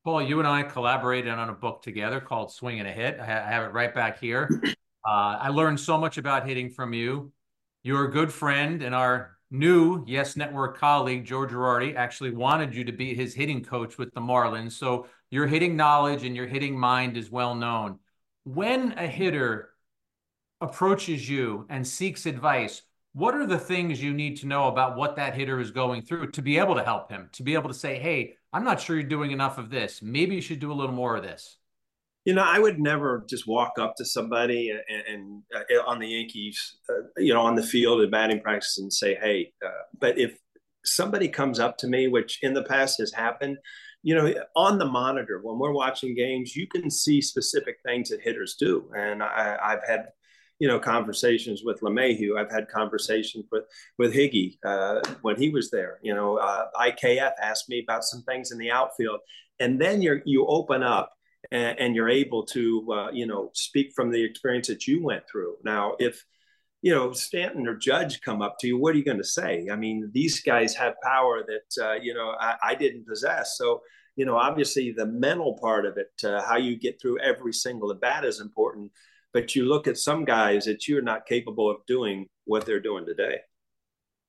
Paul, 0.03 0.21
you 0.21 0.39
and 0.39 0.47
I 0.47 0.63
collaborated 0.63 1.31
on 1.31 1.49
a 1.49 1.53
book 1.53 1.81
together 1.81 2.21
called 2.21 2.51
Swing 2.51 2.79
and 2.79 2.87
a 2.87 2.91
Hit. 2.91 3.19
I 3.19 3.25
have 3.25 3.63
it 3.63 3.73
right 3.73 3.93
back 3.93 4.19
here. 4.19 4.49
Uh, 5.07 5.39
I 5.39 5.49
learned 5.49 5.79
so 5.79 5.97
much 5.97 6.17
about 6.17 6.45
hitting 6.45 6.69
from 6.69 6.91
you. 6.91 7.31
You're 7.83 8.03
a 8.03 8.11
good 8.11 8.31
friend, 8.31 8.83
and 8.83 8.93
our 8.93 9.37
new 9.49 10.03
Yes 10.05 10.35
Network 10.35 10.77
colleague, 10.77 11.25
George 11.25 11.51
Girardi, 11.51 11.95
actually 11.95 12.31
wanted 12.31 12.75
you 12.75 12.83
to 12.83 12.91
be 12.91 13.15
his 13.15 13.33
hitting 13.33 13.63
coach 13.63 13.97
with 13.97 14.13
the 14.13 14.19
Marlins. 14.19 14.73
So 14.73 15.07
your 15.31 15.47
hitting 15.47 15.75
knowledge 15.75 16.23
and 16.23 16.35
your 16.35 16.47
hitting 16.47 16.77
mind 16.77 17.17
is 17.17 17.31
well 17.31 17.55
known. 17.55 17.99
When 18.43 18.93
a 18.93 19.07
hitter 19.07 19.69
approaches 20.61 21.29
you 21.29 21.65
and 21.69 21.85
seeks 21.87 22.25
advice, 22.25 22.81
what 23.13 23.35
are 23.35 23.45
the 23.45 23.59
things 23.59 24.01
you 24.01 24.13
need 24.13 24.37
to 24.37 24.47
know 24.47 24.67
about 24.67 24.95
what 24.95 25.15
that 25.15 25.33
hitter 25.35 25.59
is 25.59 25.71
going 25.71 26.03
through 26.03 26.31
to 26.31 26.41
be 26.41 26.57
able 26.57 26.75
to 26.75 26.83
help 26.83 27.11
him, 27.11 27.29
to 27.33 27.43
be 27.43 27.53
able 27.53 27.69
to 27.69 27.73
say, 27.73 27.97
hey, 27.97 28.35
I'm 28.53 28.63
not 28.63 28.79
sure 28.79 28.95
you're 28.95 29.07
doing 29.07 29.31
enough 29.31 29.57
of 29.57 29.69
this. 29.69 30.01
Maybe 30.01 30.35
you 30.35 30.41
should 30.41 30.59
do 30.59 30.71
a 30.71 30.73
little 30.73 30.95
more 30.95 31.15
of 31.15 31.23
this? 31.23 31.57
You 32.25 32.33
know, 32.33 32.43
I 32.43 32.59
would 32.59 32.79
never 32.79 33.25
just 33.27 33.47
walk 33.47 33.73
up 33.79 33.95
to 33.97 34.05
somebody 34.05 34.69
and, 34.69 35.03
and 35.07 35.43
uh, 35.55 35.89
on 35.89 35.99
the 35.99 36.07
Yankees, 36.07 36.77
uh, 36.89 37.07
you 37.17 37.33
know, 37.33 37.41
on 37.41 37.55
the 37.55 37.63
field 37.63 38.01
at 38.01 38.11
batting 38.11 38.41
practice 38.41 38.77
and 38.77 38.91
say, 38.91 39.15
hey, 39.15 39.53
uh, 39.65 39.69
but 39.99 40.19
if 40.19 40.37
somebody 40.85 41.27
comes 41.27 41.59
up 41.59 41.77
to 41.77 41.87
me, 41.87 42.07
which 42.07 42.39
in 42.41 42.53
the 42.53 42.63
past 42.63 42.99
has 42.99 43.13
happened, 43.13 43.57
you 44.01 44.15
know, 44.15 44.33
on 44.55 44.77
the 44.77 44.85
monitor 44.85 45.39
when 45.41 45.59
we're 45.59 45.73
watching 45.73 46.15
games, 46.15 46.55
you 46.55 46.67
can 46.67 46.89
see 46.89 47.21
specific 47.21 47.77
things 47.85 48.09
that 48.09 48.21
hitters 48.21 48.55
do. 48.55 48.89
And 48.95 49.21
I, 49.21 49.57
have 49.61 49.83
had, 49.85 50.07
you 50.59 50.67
know, 50.67 50.79
conversations 50.79 51.63
with 51.63 51.81
LeMahieu. 51.81 52.37
I've 52.37 52.51
had 52.51 52.69
conversations 52.69 53.45
with 53.51 53.65
with 53.97 54.13
Higgy 54.13 54.57
uh, 54.65 55.01
when 55.21 55.35
he 55.35 55.49
was 55.49 55.69
there. 55.69 55.99
You 56.01 56.15
know, 56.15 56.37
uh, 56.37 56.67
IKF 56.75 57.31
asked 57.41 57.69
me 57.69 57.81
about 57.83 58.03
some 58.03 58.23
things 58.23 58.51
in 58.51 58.57
the 58.57 58.71
outfield, 58.71 59.19
and 59.59 59.79
then 59.79 60.01
you 60.01 60.21
you 60.25 60.45
open 60.47 60.81
up 60.81 61.13
and, 61.51 61.79
and 61.79 61.95
you're 61.95 62.09
able 62.09 62.45
to, 62.45 62.91
uh, 62.91 63.11
you 63.11 63.25
know, 63.25 63.49
speak 63.53 63.93
from 63.95 64.11
the 64.11 64.23
experience 64.23 64.67
that 64.67 64.87
you 64.87 65.03
went 65.03 65.23
through. 65.29 65.55
Now, 65.63 65.95
if 65.99 66.23
you 66.81 66.93
know, 66.93 67.11
Stanton 67.11 67.67
or 67.67 67.75
Judge 67.75 68.21
come 68.21 68.41
up 68.41 68.57
to 68.59 68.67
you, 68.67 68.77
what 68.77 68.95
are 68.95 68.97
you 68.97 69.03
going 69.03 69.17
to 69.17 69.23
say? 69.23 69.67
I 69.71 69.75
mean, 69.75 70.09
these 70.13 70.41
guys 70.41 70.73
have 70.75 70.93
power 71.03 71.43
that, 71.45 71.85
uh, 71.85 71.93
you 72.01 72.13
know, 72.13 72.35
I, 72.39 72.55
I, 72.63 72.75
didn't 72.75 73.05
possess. 73.05 73.57
So, 73.57 73.81
you 74.15 74.25
know, 74.25 74.37
obviously 74.37 74.91
the 74.91 75.05
mental 75.05 75.57
part 75.61 75.85
of 75.85 75.97
it, 75.97 76.11
uh, 76.23 76.41
how 76.41 76.57
you 76.57 76.77
get 76.77 77.01
through 77.01 77.19
every 77.19 77.53
single 77.53 77.91
at 77.91 77.99
bat 77.99 78.23
is 78.23 78.39
important. 78.39 78.91
But 79.33 79.55
you 79.55 79.65
look 79.65 79.87
at 79.87 79.97
some 79.97 80.25
guys 80.25 80.65
that 80.65 80.87
you're 80.87 81.01
not 81.01 81.25
capable 81.25 81.69
of 81.69 81.85
doing 81.85 82.27
what 82.45 82.65
they're 82.65 82.79
doing 82.79 83.05
today. 83.05 83.39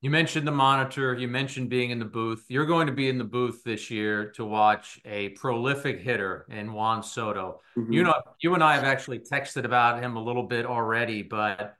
You 0.02 0.10
mentioned 0.10 0.46
the 0.46 0.52
monitor. 0.52 1.14
You 1.14 1.28
mentioned 1.28 1.68
being 1.68 1.90
in 1.90 1.98
the 1.98 2.06
booth. 2.06 2.44
You're 2.48 2.66
going 2.66 2.86
to 2.86 2.92
be 2.92 3.08
in 3.08 3.18
the 3.18 3.24
booth 3.24 3.62
this 3.64 3.90
year 3.90 4.30
to 4.32 4.44
watch 4.46 4.98
a 5.04 5.30
prolific 5.30 6.00
hitter 6.00 6.46
in 6.50 6.72
Juan 6.72 7.02
Soto. 7.02 7.60
Mm-hmm. 7.76 7.92
You 7.92 8.02
know, 8.04 8.14
you 8.40 8.54
and 8.54 8.64
I 8.64 8.74
have 8.74 8.84
actually 8.84 9.20
texted 9.20 9.64
about 9.64 10.02
him 10.02 10.16
a 10.16 10.22
little 10.22 10.44
bit 10.44 10.64
already, 10.64 11.22
but 11.22 11.76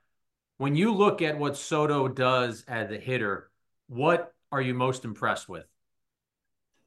when 0.61 0.75
you 0.75 0.93
look 0.93 1.23
at 1.23 1.39
what 1.39 1.57
Soto 1.57 2.07
does 2.07 2.63
as 2.67 2.91
a 2.91 2.97
hitter, 2.99 3.49
what 3.87 4.31
are 4.51 4.61
you 4.61 4.75
most 4.75 5.05
impressed 5.05 5.49
with? 5.49 5.65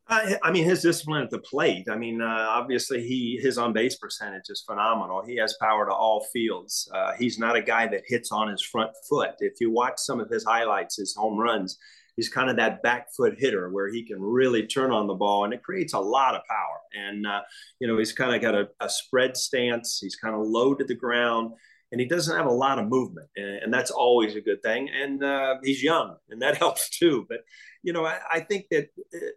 I, 0.07 0.39
I 0.45 0.53
mean, 0.53 0.63
his 0.63 0.81
discipline 0.81 1.25
at 1.25 1.31
the 1.31 1.41
plate. 1.41 1.89
I 1.91 1.97
mean, 1.97 2.23
uh, 2.23 2.47
obviously, 2.51 3.05
he 3.05 3.37
his 3.43 3.59
on 3.59 3.73
base 3.73 3.97
percentage 3.97 4.45
is 4.49 4.63
phenomenal. 4.65 5.25
He 5.27 5.35
has 5.39 5.57
power 5.61 5.87
to 5.87 5.93
all 5.93 6.25
fields. 6.33 6.89
Uh, 6.95 7.15
he's 7.19 7.37
not 7.37 7.57
a 7.57 7.63
guy 7.63 7.89
that 7.89 8.03
hits 8.07 8.31
on 8.31 8.47
his 8.47 8.63
front 8.63 8.93
foot. 9.09 9.33
If 9.41 9.55
you 9.61 9.73
watch 9.73 9.95
some 9.97 10.21
of 10.21 10.31
his 10.31 10.45
highlights, 10.45 10.99
his 10.99 11.17
home 11.17 11.37
runs, 11.37 11.77
he's 12.15 12.29
kind 12.29 12.51
of 12.51 12.55
that 12.59 12.81
back 12.85 13.13
foot 13.13 13.35
hitter 13.37 13.71
where 13.71 13.89
he 13.89 14.05
can 14.05 14.21
really 14.21 14.69
turn 14.69 14.93
on 14.93 15.09
the 15.09 15.15
ball 15.15 15.47
and 15.47 15.53
it 15.53 15.65
creates 15.65 15.95
a 15.95 15.99
lot 15.99 16.37
of 16.37 16.43
power. 16.49 17.09
And, 17.09 17.27
uh, 17.27 17.41
you 17.81 17.89
know, 17.89 17.99
he's 17.99 18.13
kind 18.13 18.37
of 18.37 18.41
got 18.41 18.55
a, 18.55 18.69
a, 18.79 18.89
spread 18.89 19.37
stance. 19.37 19.99
He's 20.01 20.15
kind 20.15 20.37
of 20.37 20.47
low 20.47 20.75
to 20.75 20.85
the 20.85 20.95
ground 20.95 21.55
and 21.95 22.01
he 22.01 22.09
doesn't 22.09 22.37
have 22.37 22.47
a 22.47 22.53
lot 22.53 22.81
of 22.81 22.89
movement, 22.89 23.29
and, 23.37 23.73
that's 23.73 23.93
always 23.93 24.35
a 24.35 24.41
good 24.41 24.61
thing. 24.65 24.89
And 24.89 25.23
uh, 25.23 25.59
he's 25.63 25.81
young, 25.81 26.17
and 26.29 26.43
that 26.43 26.57
helps 26.65 26.91
too. 26.91 27.25
But 27.29 27.45
you 27.85 27.93
know, 27.93 28.05
I, 28.05 28.19
I, 28.33 28.41
think 28.41 28.67
that 28.73 28.89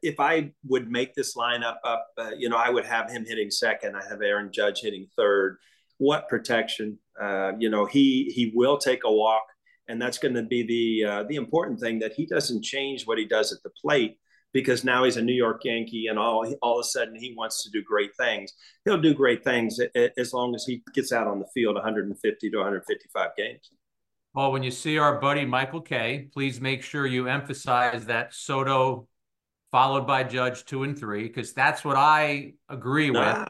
if 0.01 0.19
I 0.19 0.53
would 0.67 0.89
make 0.89 1.13
this 1.13 1.37
lineup 1.37 1.75
up, 1.83 2.07
uh, 2.17 2.31
you 2.35 2.49
know, 2.49 2.57
I 2.57 2.71
would 2.71 2.87
have 2.87 3.11
him 3.11 3.25
hitting 3.27 3.51
second. 3.51 3.95
I 3.95 4.03
have 4.09 4.23
Aaron 4.23 4.51
Judge 4.51 4.81
hitting 4.81 5.05
third. 5.15 5.57
What 5.99 6.29
protection? 6.29 6.97
Uh, 7.21 7.51
you 7.59 7.69
know, 7.69 7.85
he 7.85 8.31
he 8.33 8.51
will 8.55 8.79
take 8.79 9.03
a 9.03 9.11
walk, 9.11 9.43
and 9.87 10.01
that's 10.01 10.17
going 10.17 10.33
to 10.33 10.41
be 10.41 10.63
the 10.63 11.07
uh, 11.07 11.23
the 11.29 11.35
important 11.35 11.79
thing 11.79 11.99
that 11.99 12.13
he 12.13 12.25
doesn't 12.25 12.63
change 12.63 13.05
what 13.05 13.19
he 13.19 13.25
does 13.25 13.53
at 13.53 13.61
the 13.61 13.69
plate 13.69 14.17
because 14.53 14.83
now 14.83 15.03
he's 15.03 15.17
a 15.17 15.21
New 15.21 15.33
York 15.33 15.63
Yankee 15.63 16.07
and 16.07 16.17
all 16.17 16.51
all 16.61 16.79
of 16.79 16.83
a 16.83 16.87
sudden 16.87 17.15
he 17.15 17.33
wants 17.35 17.63
to 17.63 17.69
do 17.69 17.83
great 17.83 18.11
things. 18.17 18.53
He'll 18.85 19.01
do 19.01 19.13
great 19.13 19.43
things 19.43 19.79
as 20.17 20.33
long 20.33 20.55
as 20.55 20.65
he 20.65 20.81
gets 20.93 21.11
out 21.11 21.27
on 21.27 21.39
the 21.39 21.47
field 21.53 21.75
150 21.75 22.49
to 22.49 22.57
155 22.57 23.29
games. 23.37 23.71
Well, 24.33 24.51
when 24.51 24.63
you 24.63 24.71
see 24.71 24.97
our 24.97 25.19
buddy 25.19 25.45
Michael 25.45 25.81
Kay, 25.81 26.29
please 26.33 26.61
make 26.61 26.83
sure 26.83 27.07
you 27.07 27.27
emphasize 27.27 28.05
that 28.05 28.33
Soto 28.33 29.07
followed 29.71 30.07
by 30.07 30.23
Judge 30.23 30.63
two 30.65 30.83
and 30.83 30.97
three 30.97 31.23
because 31.23 31.53
that's 31.53 31.83
what 31.83 31.97
I 31.97 32.53
agree 32.69 33.09
with. 33.09 33.19
Ah. 33.21 33.47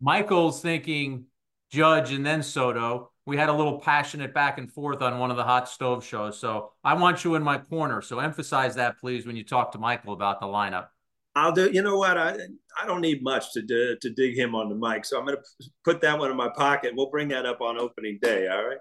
Michael's 0.00 0.62
thinking 0.62 1.26
Judge 1.70 2.12
and 2.12 2.24
then 2.24 2.42
Soto 2.42 3.12
we 3.30 3.36
had 3.36 3.48
a 3.48 3.52
little 3.52 3.78
passionate 3.78 4.34
back 4.34 4.58
and 4.58 4.70
forth 4.72 5.00
on 5.02 5.20
one 5.20 5.30
of 5.30 5.36
the 5.36 5.44
hot 5.44 5.68
stove 5.68 6.04
shows. 6.04 6.36
So 6.36 6.72
I 6.82 6.94
want 6.94 7.22
you 7.22 7.36
in 7.36 7.44
my 7.44 7.58
corner. 7.58 8.02
So 8.02 8.18
emphasize 8.18 8.74
that, 8.74 8.98
please, 8.98 9.24
when 9.24 9.36
you 9.36 9.44
talk 9.44 9.70
to 9.70 9.78
Michael 9.78 10.14
about 10.14 10.40
the 10.40 10.46
lineup. 10.46 10.88
I'll 11.36 11.52
do. 11.52 11.70
You 11.70 11.82
know 11.82 11.96
what? 11.96 12.18
I 12.18 12.36
I 12.76 12.86
don't 12.86 13.00
need 13.00 13.22
much 13.22 13.52
to 13.52 13.62
do, 13.62 13.96
to 14.02 14.10
dig 14.10 14.36
him 14.36 14.56
on 14.56 14.68
the 14.68 14.74
mic, 14.74 15.04
so 15.04 15.16
I'm 15.16 15.24
going 15.24 15.36
to 15.36 15.68
put 15.84 16.00
that 16.00 16.18
one 16.18 16.28
in 16.28 16.36
my 16.36 16.48
pocket. 16.48 16.92
We'll 16.96 17.08
bring 17.08 17.28
that 17.28 17.46
up 17.46 17.60
on 17.60 17.78
opening 17.78 18.18
day. 18.20 18.48
All 18.48 18.66
right. 18.66 18.78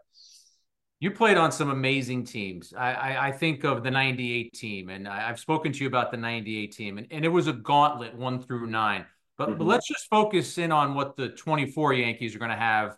You 0.99 1.11
played 1.11 1.37
on 1.37 1.51
some 1.51 1.69
amazing 1.69 2.25
teams. 2.25 2.73
I, 2.75 2.93
I, 2.93 3.27
I 3.27 3.31
think 3.31 3.63
of 3.63 3.83
the 3.83 3.91
98 3.91 4.51
team, 4.53 4.89
and 4.89 5.07
I, 5.07 5.27
have 5.27 5.39
spoken 5.39 5.71
to 5.71 5.79
you 5.79 5.87
about 5.87 6.09
the 6.09 6.17
98 6.17 6.71
team, 6.71 6.97
and, 6.97 7.07
and 7.11 7.23
it 7.23 7.29
was 7.29 7.45
a 7.45 7.53
gauntlet 7.53 8.15
one 8.15 8.41
through 8.41 8.65
nine. 8.65 9.05
But, 9.37 9.49
mm-hmm. 9.49 9.59
but 9.59 9.65
let's 9.65 9.87
just 9.87 10.09
focus 10.09 10.57
in 10.57 10.71
on 10.71 10.95
what 10.95 11.15
the 11.15 11.29
24 11.29 11.93
Yankees 11.93 12.35
are 12.35 12.39
going 12.39 12.51
to 12.51 12.57
have 12.57 12.97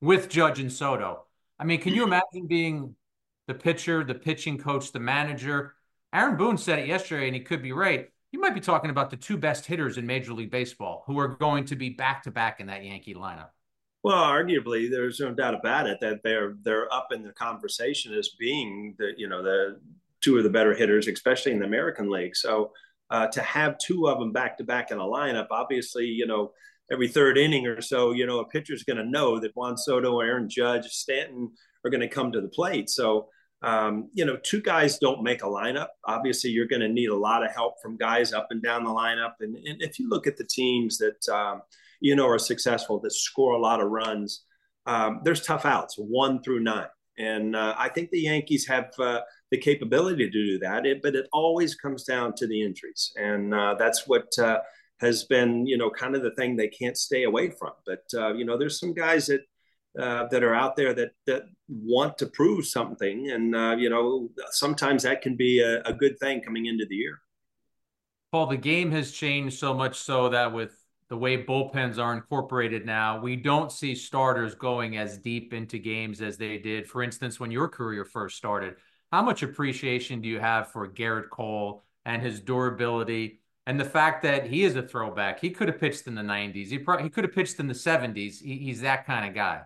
with 0.00 0.28
Judge 0.28 0.60
and 0.60 0.72
Soto. 0.72 1.24
I 1.58 1.64
mean, 1.64 1.80
can 1.80 1.94
you 1.94 2.04
imagine 2.04 2.46
being 2.46 2.94
the 3.46 3.54
pitcher, 3.54 4.04
the 4.04 4.14
pitching 4.14 4.58
coach, 4.58 4.92
the 4.92 5.00
manager? 5.00 5.74
Aaron 6.12 6.36
Boone 6.36 6.58
said 6.58 6.78
it 6.78 6.86
yesterday, 6.86 7.26
and 7.26 7.34
he 7.34 7.40
could 7.40 7.62
be 7.62 7.72
right. 7.72 8.10
You 8.32 8.40
might 8.40 8.54
be 8.54 8.60
talking 8.60 8.90
about 8.90 9.10
the 9.10 9.16
two 9.16 9.36
best 9.36 9.66
hitters 9.66 9.98
in 9.98 10.06
Major 10.06 10.32
League 10.32 10.50
Baseball 10.50 11.04
who 11.06 11.18
are 11.18 11.28
going 11.28 11.64
to 11.66 11.76
be 11.76 11.90
back 11.90 12.22
to 12.24 12.30
back 12.30 12.60
in 12.60 12.66
that 12.66 12.84
Yankee 12.84 13.14
lineup. 13.14 13.50
Well, 14.02 14.22
arguably, 14.22 14.90
there's 14.90 15.18
no 15.18 15.32
doubt 15.32 15.54
about 15.54 15.88
it 15.88 15.98
that 16.00 16.22
they're 16.22 16.54
they're 16.62 16.92
up 16.92 17.08
in 17.12 17.22
the 17.22 17.32
conversation 17.32 18.14
as 18.14 18.28
being 18.38 18.94
the 18.98 19.12
you 19.16 19.28
know 19.28 19.42
the 19.42 19.80
two 20.20 20.36
of 20.36 20.44
the 20.44 20.50
better 20.50 20.74
hitters, 20.74 21.08
especially 21.08 21.52
in 21.52 21.58
the 21.58 21.64
American 21.64 22.10
League. 22.10 22.36
So 22.36 22.72
uh, 23.10 23.26
to 23.28 23.42
have 23.42 23.78
two 23.78 24.08
of 24.08 24.18
them 24.18 24.32
back 24.32 24.58
to 24.58 24.64
back 24.64 24.90
in 24.90 24.98
a 24.98 25.02
lineup, 25.02 25.48
obviously, 25.50 26.06
you 26.06 26.26
know, 26.26 26.52
every 26.90 27.08
third 27.08 27.38
inning 27.38 27.66
or 27.66 27.80
so, 27.80 28.12
you 28.12 28.26
know, 28.26 28.40
a 28.40 28.48
pitcher's 28.48 28.84
going 28.84 28.98
to 28.98 29.04
know 29.04 29.40
that 29.40 29.52
Juan 29.54 29.76
Soto, 29.76 30.20
Aaron 30.20 30.48
Judge, 30.48 30.86
Stanton 30.86 31.50
are 31.84 31.90
going 31.90 32.00
to 32.00 32.08
come 32.08 32.32
to 32.32 32.40
the 32.40 32.48
plate. 32.48 32.90
So 32.90 33.28
um, 33.62 34.10
you 34.12 34.24
know, 34.26 34.36
two 34.36 34.60
guys 34.60 34.98
don't 34.98 35.22
make 35.22 35.42
a 35.42 35.46
lineup. 35.46 35.88
Obviously, 36.04 36.50
you're 36.50 36.66
going 36.66 36.82
to 36.82 36.88
need 36.88 37.08
a 37.08 37.16
lot 37.16 37.42
of 37.42 37.50
help 37.52 37.80
from 37.82 37.96
guys 37.96 38.34
up 38.34 38.48
and 38.50 38.62
down 38.62 38.84
the 38.84 38.90
lineup. 38.90 39.32
And, 39.40 39.56
and 39.56 39.80
if 39.80 39.98
you 39.98 40.10
look 40.10 40.26
at 40.26 40.36
the 40.36 40.44
teams 40.44 40.98
that 40.98 41.26
um, 41.30 41.62
you 42.00 42.14
know 42.14 42.28
are 42.28 42.38
successful 42.38 42.98
that 43.00 43.12
score 43.12 43.52
a 43.52 43.58
lot 43.58 43.80
of 43.80 43.90
runs. 43.90 44.44
Um, 44.86 45.20
there's 45.24 45.42
tough 45.42 45.64
outs, 45.64 45.96
one 45.96 46.42
through 46.42 46.60
nine, 46.60 46.86
and 47.18 47.56
uh, 47.56 47.74
I 47.76 47.88
think 47.88 48.10
the 48.10 48.20
Yankees 48.20 48.66
have 48.68 48.92
uh, 48.98 49.20
the 49.50 49.58
capability 49.58 50.30
to 50.30 50.30
do 50.30 50.58
that. 50.60 50.86
It, 50.86 51.02
but 51.02 51.16
it 51.16 51.26
always 51.32 51.74
comes 51.74 52.04
down 52.04 52.34
to 52.36 52.46
the 52.46 52.62
injuries, 52.62 53.12
and 53.16 53.52
uh, 53.52 53.74
that's 53.78 54.06
what 54.06 54.26
uh, 54.38 54.60
has 55.00 55.24
been 55.24 55.66
you 55.66 55.76
know 55.76 55.90
kind 55.90 56.14
of 56.14 56.22
the 56.22 56.32
thing 56.32 56.56
they 56.56 56.68
can't 56.68 56.96
stay 56.96 57.24
away 57.24 57.50
from. 57.50 57.72
But 57.84 58.04
uh, 58.14 58.34
you 58.34 58.44
know, 58.44 58.56
there's 58.56 58.80
some 58.80 58.94
guys 58.94 59.26
that. 59.26 59.40
Uh, 59.98 60.28
that 60.28 60.44
are 60.44 60.54
out 60.54 60.76
there 60.76 60.92
that 60.92 61.12
that 61.26 61.44
want 61.70 62.18
to 62.18 62.26
prove 62.26 62.66
something, 62.66 63.30
and 63.30 63.80
you 63.80 63.88
know 63.88 64.28
sometimes 64.50 65.04
that 65.04 65.22
can 65.22 65.36
be 65.36 65.60
a, 65.60 65.80
a 65.84 65.92
good 65.94 66.18
thing 66.18 66.42
coming 66.42 66.66
into 66.66 66.84
the 66.84 66.94
year. 66.94 67.18
Paul, 68.30 68.48
the 68.48 68.58
game 68.58 68.90
has 68.90 69.12
changed 69.12 69.58
so 69.58 69.72
much 69.72 69.98
so 69.98 70.28
that 70.28 70.52
with 70.52 70.76
the 71.08 71.16
way 71.16 71.42
bullpens 71.44 71.98
are 71.98 72.12
incorporated 72.14 72.84
now, 72.84 73.20
we 73.20 73.36
don't 73.36 73.70
see 73.70 73.94
starters 73.94 74.54
going 74.54 74.96
as 74.96 75.18
deep 75.18 75.54
into 75.54 75.78
games 75.78 76.20
as 76.20 76.36
they 76.36 76.58
did. 76.58 76.86
For 76.86 77.02
instance, 77.02 77.38
when 77.38 77.50
your 77.50 77.68
career 77.68 78.04
first 78.04 78.36
started, 78.36 78.74
how 79.12 79.22
much 79.22 79.42
appreciation 79.42 80.20
do 80.20 80.28
you 80.28 80.40
have 80.40 80.72
for 80.72 80.88
Gerrit 80.88 81.30
Cole 81.30 81.84
and 82.04 82.20
his 82.20 82.40
durability 82.40 83.40
and 83.66 83.78
the 83.78 83.84
fact 83.84 84.22
that 84.22 84.46
he 84.46 84.64
is 84.64 84.76
a 84.76 84.82
throwback? 84.82 85.40
He 85.40 85.50
could 85.50 85.68
have 85.68 85.80
pitched 85.80 86.06
in 86.06 86.14
the 86.14 86.22
90s. 86.22 86.68
He 86.68 86.78
probably 86.78 87.04
he 87.04 87.10
could 87.10 87.24
have 87.24 87.34
pitched 87.34 87.58
in 87.58 87.66
the 87.66 87.74
70s. 87.74 88.40
He, 88.40 88.58
he's 88.58 88.80
that 88.82 89.06
kind 89.06 89.28
of 89.28 89.34
guy. 89.34 89.62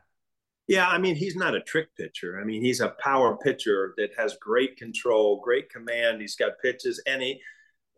Yeah, 0.66 0.88
I 0.88 0.98
mean, 0.98 1.16
he's 1.16 1.36
not 1.36 1.54
a 1.54 1.60
trick 1.60 1.88
pitcher. 1.96 2.40
I 2.40 2.44
mean, 2.44 2.62
he's 2.62 2.80
a 2.80 2.94
power 3.02 3.36
pitcher 3.36 3.94
that 3.96 4.10
has 4.16 4.36
great 4.40 4.76
control, 4.76 5.40
great 5.42 5.68
command. 5.68 6.20
He's 6.20 6.36
got 6.36 6.52
pitches, 6.62 7.02
and 7.06 7.20
he 7.20 7.40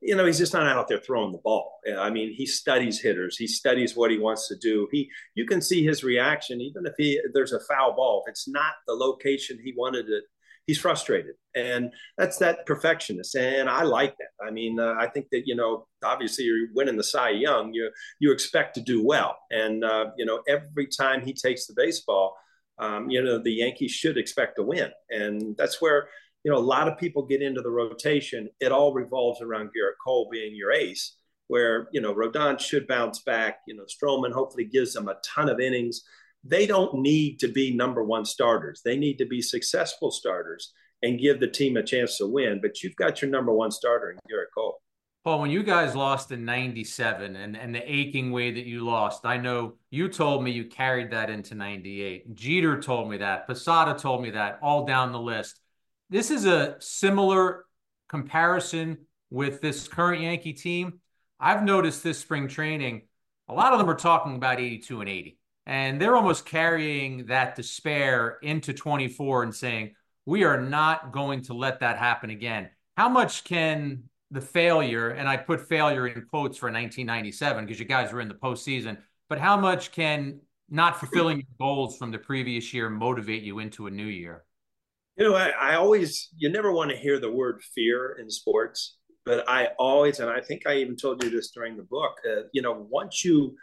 you 0.02 0.16
know, 0.16 0.26
he's 0.26 0.38
just 0.38 0.52
not 0.52 0.66
out 0.66 0.88
there 0.88 0.98
throwing 0.98 1.30
the 1.30 1.38
ball. 1.38 1.78
I 1.96 2.10
mean, 2.10 2.32
he 2.32 2.44
studies 2.44 3.00
hitters. 3.00 3.36
He 3.36 3.46
studies 3.46 3.96
what 3.96 4.10
he 4.10 4.18
wants 4.18 4.48
to 4.48 4.56
do. 4.56 4.88
He, 4.90 5.08
you 5.36 5.46
can 5.46 5.62
see 5.62 5.84
his 5.84 6.02
reaction, 6.02 6.60
even 6.60 6.84
if 6.86 6.94
he 6.98 7.20
there's 7.32 7.52
a 7.52 7.60
foul 7.60 7.94
ball. 7.94 8.24
If 8.26 8.30
it's 8.32 8.48
not 8.48 8.72
the 8.88 8.94
location 8.94 9.60
he 9.62 9.72
wanted 9.76 10.08
it, 10.08 10.24
he's 10.66 10.78
frustrated, 10.78 11.34
and 11.54 11.92
that's 12.18 12.38
that 12.38 12.66
perfectionist. 12.66 13.34
And 13.34 13.68
I 13.68 13.82
like 13.82 14.16
that. 14.18 14.46
I 14.46 14.50
mean, 14.50 14.78
uh, 14.78 14.94
I 14.98 15.08
think 15.08 15.26
that 15.32 15.42
you 15.46 15.54
know, 15.54 15.86
obviously, 16.04 16.44
you're 16.44 16.68
winning 16.74 16.96
the 16.96 17.04
Cy 17.04 17.30
Young. 17.30 17.72
You 17.72 17.90
you 18.18 18.32
expect 18.32 18.74
to 18.76 18.80
do 18.80 19.04
well, 19.04 19.36
and 19.50 19.84
uh, 19.84 20.10
you 20.16 20.24
know, 20.24 20.42
every 20.48 20.86
time 20.86 21.22
he 21.22 21.32
takes 21.32 21.66
the 21.66 21.74
baseball, 21.76 22.36
um, 22.78 23.10
you 23.10 23.22
know, 23.22 23.38
the 23.38 23.52
Yankees 23.52 23.92
should 23.92 24.18
expect 24.18 24.56
to 24.56 24.62
win, 24.62 24.90
and 25.10 25.56
that's 25.56 25.80
where 25.80 26.08
you 26.44 26.50
know, 26.50 26.58
a 26.58 26.60
lot 26.60 26.88
of 26.88 26.98
people 26.98 27.24
get 27.24 27.42
into 27.42 27.62
the 27.62 27.70
rotation. 27.70 28.48
It 28.60 28.72
all 28.72 28.92
revolves 28.92 29.40
around 29.40 29.68
Gerrit 29.68 29.94
Cole 30.04 30.28
being 30.30 30.54
your 30.54 30.72
ace, 30.72 31.16
where, 31.46 31.88
you 31.92 32.00
know, 32.00 32.14
Rodon 32.14 32.58
should 32.58 32.86
bounce 32.86 33.20
back. 33.20 33.60
You 33.66 33.76
know, 33.76 33.84
Stroman 33.84 34.32
hopefully 34.32 34.64
gives 34.64 34.92
them 34.92 35.08
a 35.08 35.16
ton 35.24 35.48
of 35.48 35.60
innings. 35.60 36.02
They 36.44 36.66
don't 36.66 36.94
need 36.94 37.38
to 37.40 37.48
be 37.48 37.74
number 37.74 38.02
one 38.02 38.24
starters. 38.24 38.82
They 38.84 38.96
need 38.96 39.18
to 39.18 39.26
be 39.26 39.40
successful 39.40 40.10
starters 40.10 40.72
and 41.02 41.20
give 41.20 41.40
the 41.40 41.48
team 41.48 41.76
a 41.76 41.82
chance 41.82 42.18
to 42.18 42.26
win. 42.26 42.60
But 42.60 42.82
you've 42.82 42.96
got 42.96 43.22
your 43.22 43.30
number 43.30 43.52
one 43.52 43.70
starter 43.70 44.10
in 44.10 44.18
Gerrit 44.30 44.46
Cole. 44.54 44.80
Paul, 45.24 45.40
when 45.40 45.50
you 45.50 45.62
guys 45.62 45.94
lost 45.94 46.32
in 46.32 46.44
97 46.44 47.36
and, 47.36 47.56
and 47.56 47.72
the 47.72 47.92
aching 47.92 48.32
way 48.32 48.50
that 48.50 48.66
you 48.66 48.84
lost, 48.84 49.24
I 49.24 49.36
know 49.36 49.74
you 49.88 50.08
told 50.08 50.42
me 50.42 50.50
you 50.50 50.64
carried 50.64 51.12
that 51.12 51.30
into 51.30 51.54
98. 51.54 52.34
Jeter 52.34 52.80
told 52.80 53.08
me 53.08 53.18
that. 53.18 53.46
Posada 53.46 53.96
told 53.96 54.20
me 54.20 54.30
that, 54.30 54.58
all 54.62 54.84
down 54.84 55.12
the 55.12 55.20
list. 55.20 55.60
This 56.10 56.32
is 56.32 56.44
a 56.44 56.74
similar 56.80 57.66
comparison 58.08 58.98
with 59.30 59.60
this 59.60 59.86
current 59.86 60.22
Yankee 60.22 60.54
team. 60.54 61.00
I've 61.38 61.62
noticed 61.62 62.02
this 62.02 62.18
spring 62.18 62.48
training, 62.48 63.02
a 63.48 63.54
lot 63.54 63.72
of 63.72 63.78
them 63.78 63.88
are 63.88 63.94
talking 63.94 64.34
about 64.34 64.58
82 64.58 65.00
and 65.00 65.08
80. 65.08 65.38
And 65.66 66.00
they're 66.00 66.16
almost 66.16 66.44
carrying 66.44 67.26
that 67.26 67.54
despair 67.54 68.38
into 68.42 68.72
24 68.72 69.44
and 69.44 69.54
saying, 69.54 69.94
we 70.26 70.44
are 70.44 70.60
not 70.60 71.12
going 71.12 71.42
to 71.42 71.54
let 71.54 71.80
that 71.80 71.98
happen 71.98 72.30
again. 72.30 72.70
How 72.96 73.08
much 73.08 73.44
can 73.44 74.04
the 74.30 74.40
failure, 74.40 75.10
and 75.10 75.28
I 75.28 75.36
put 75.36 75.68
failure 75.68 76.06
in 76.06 76.14
quotes 76.22 76.56
for 76.56 76.66
1997 76.66 77.64
because 77.64 77.78
you 77.78 77.84
guys 77.84 78.12
were 78.12 78.20
in 78.20 78.28
the 78.28 78.34
postseason, 78.34 78.96
but 79.28 79.38
how 79.38 79.56
much 79.56 79.92
can 79.92 80.40
not 80.70 80.98
fulfilling 80.98 81.38
your 81.38 81.46
goals 81.58 81.98
from 81.98 82.10
the 82.10 82.18
previous 82.18 82.72
year 82.72 82.88
motivate 82.88 83.42
you 83.42 83.58
into 83.58 83.86
a 83.86 83.90
new 83.90 84.06
year? 84.06 84.44
You 85.16 85.28
know, 85.28 85.36
I, 85.36 85.50
I 85.50 85.74
always, 85.74 86.30
you 86.36 86.50
never 86.50 86.72
want 86.72 86.90
to 86.90 86.96
hear 86.96 87.20
the 87.20 87.30
word 87.30 87.60
fear 87.74 88.16
in 88.18 88.30
sports, 88.30 88.96
but 89.26 89.48
I 89.48 89.68
always, 89.78 90.18
and 90.18 90.30
I 90.30 90.40
think 90.40 90.66
I 90.66 90.76
even 90.76 90.96
told 90.96 91.22
you 91.22 91.28
this 91.28 91.50
during 91.50 91.76
the 91.76 91.82
book, 91.82 92.14
uh, 92.26 92.42
you 92.52 92.62
know, 92.62 92.86
once 92.88 93.22
you, 93.22 93.54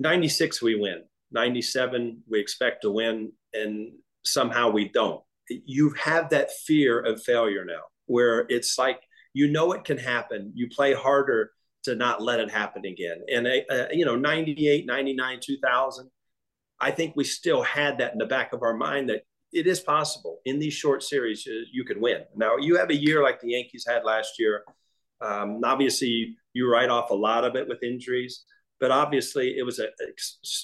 96, 0.00 0.60
we 0.60 0.78
win, 0.78 1.02
97, 1.34 2.22
we 2.28 2.40
expect 2.40 2.82
to 2.82 2.90
win, 2.90 3.32
and 3.52 3.92
somehow 4.24 4.70
we 4.70 4.88
don't. 4.88 5.22
You 5.48 5.90
have 6.00 6.30
that 6.30 6.50
fear 6.66 7.00
of 7.00 7.22
failure 7.22 7.64
now, 7.64 7.82
where 8.06 8.46
it's 8.48 8.78
like, 8.78 9.00
you 9.34 9.50
know, 9.50 9.72
it 9.72 9.84
can 9.84 9.98
happen. 9.98 10.52
You 10.54 10.68
play 10.70 10.94
harder 10.94 11.50
to 11.82 11.94
not 11.94 12.22
let 12.22 12.40
it 12.40 12.50
happen 12.50 12.86
again. 12.86 13.20
And, 13.30 13.46
uh, 13.46 13.86
you 13.92 14.04
know, 14.06 14.16
98, 14.16 14.86
99, 14.86 15.40
2000, 15.42 16.10
I 16.80 16.90
think 16.90 17.14
we 17.14 17.24
still 17.24 17.62
had 17.62 17.98
that 17.98 18.12
in 18.12 18.18
the 18.18 18.26
back 18.26 18.52
of 18.52 18.62
our 18.62 18.74
mind 18.74 19.10
that 19.10 19.22
it 19.52 19.66
is 19.66 19.80
possible 19.80 20.40
in 20.44 20.58
these 20.58 20.74
short 20.74 21.02
series 21.02 21.46
uh, 21.46 21.64
you 21.72 21.84
can 21.84 22.00
win. 22.00 22.22
Now 22.34 22.56
you 22.56 22.76
have 22.76 22.90
a 22.90 22.96
year 22.96 23.22
like 23.22 23.40
the 23.40 23.50
Yankees 23.50 23.84
had 23.88 24.04
last 24.04 24.38
year. 24.38 24.64
Um, 25.20 25.60
obviously, 25.64 26.36
you 26.52 26.70
write 26.70 26.90
off 26.90 27.10
a 27.10 27.14
lot 27.14 27.44
of 27.44 27.54
it 27.54 27.68
with 27.68 27.82
injuries, 27.82 28.44
but 28.80 28.90
obviously 28.90 29.56
it 29.56 29.62
was 29.62 29.78
a 29.78 29.88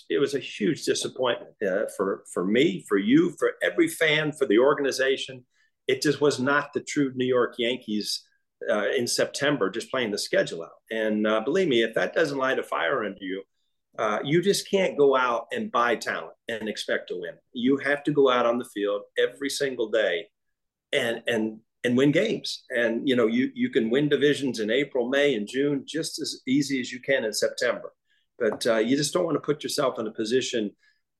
it 0.08 0.18
was 0.18 0.34
a 0.34 0.38
huge 0.38 0.84
disappointment 0.84 1.54
uh, 1.66 1.86
for 1.96 2.24
for 2.32 2.44
me, 2.44 2.84
for 2.88 2.98
you, 2.98 3.34
for 3.38 3.52
every 3.62 3.88
fan, 3.88 4.32
for 4.32 4.46
the 4.46 4.58
organization. 4.58 5.44
It 5.86 6.02
just 6.02 6.20
was 6.20 6.38
not 6.38 6.72
the 6.72 6.80
true 6.80 7.12
New 7.14 7.26
York 7.26 7.54
Yankees 7.58 8.24
uh, 8.68 8.90
in 8.90 9.06
September, 9.06 9.70
just 9.70 9.90
playing 9.90 10.10
the 10.10 10.18
schedule 10.18 10.62
out. 10.62 10.70
And 10.90 11.26
uh, 11.26 11.40
believe 11.40 11.68
me, 11.68 11.82
if 11.82 11.94
that 11.94 12.14
doesn't 12.14 12.38
light 12.38 12.58
a 12.58 12.62
fire 12.62 13.04
under 13.04 13.18
you, 13.20 13.42
uh, 13.98 14.18
you 14.24 14.42
just 14.42 14.70
can't 14.70 14.96
go 14.96 15.16
out 15.16 15.46
and 15.52 15.72
buy 15.72 15.96
talent 15.96 16.34
and 16.48 16.68
expect 16.68 17.08
to 17.08 17.20
win. 17.20 17.34
You 17.52 17.78
have 17.78 18.04
to 18.04 18.12
go 18.12 18.30
out 18.30 18.46
on 18.46 18.58
the 18.58 18.64
field 18.64 19.02
every 19.18 19.50
single 19.50 19.90
day 19.90 20.26
and 20.92 21.22
and 21.26 21.60
and 21.84 21.96
win 21.96 22.12
games. 22.12 22.64
And 22.70 23.08
you 23.08 23.16
know, 23.16 23.26
you 23.26 23.50
you 23.54 23.70
can 23.70 23.90
win 23.90 24.08
divisions 24.08 24.60
in 24.60 24.70
April, 24.70 25.08
May, 25.08 25.34
and 25.34 25.48
June 25.48 25.84
just 25.86 26.20
as 26.20 26.40
easy 26.46 26.80
as 26.80 26.92
you 26.92 27.00
can 27.00 27.24
in 27.24 27.32
September. 27.32 27.92
But 28.40 28.66
uh, 28.66 28.78
you 28.78 28.96
just 28.96 29.12
don't 29.12 29.24
want 29.24 29.36
to 29.36 29.40
put 29.40 29.62
yourself 29.62 29.98
in 29.98 30.06
a 30.06 30.10
position, 30.10 30.70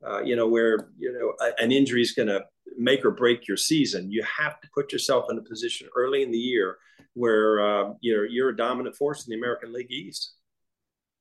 uh, 0.04 0.22
you 0.22 0.34
know, 0.34 0.48
where 0.48 0.88
you 0.98 1.12
know 1.12 1.34
a, 1.46 1.62
an 1.62 1.70
injury 1.70 2.02
is 2.02 2.12
going 2.12 2.28
to 2.28 2.44
make 2.76 3.04
or 3.04 3.10
break 3.10 3.46
your 3.46 3.58
season. 3.58 4.10
You 4.10 4.24
have 4.24 4.60
to 4.62 4.68
put 4.74 4.90
yourself 4.92 5.26
in 5.30 5.38
a 5.38 5.42
position 5.42 5.88
early 5.94 6.22
in 6.22 6.30
the 6.30 6.38
year 6.38 6.78
where 7.14 7.60
uh, 7.60 7.92
you're 8.00 8.26
you're 8.26 8.48
a 8.48 8.56
dominant 8.56 8.96
force 8.96 9.26
in 9.26 9.30
the 9.30 9.36
American 9.36 9.72
League 9.72 9.90
East. 9.92 10.32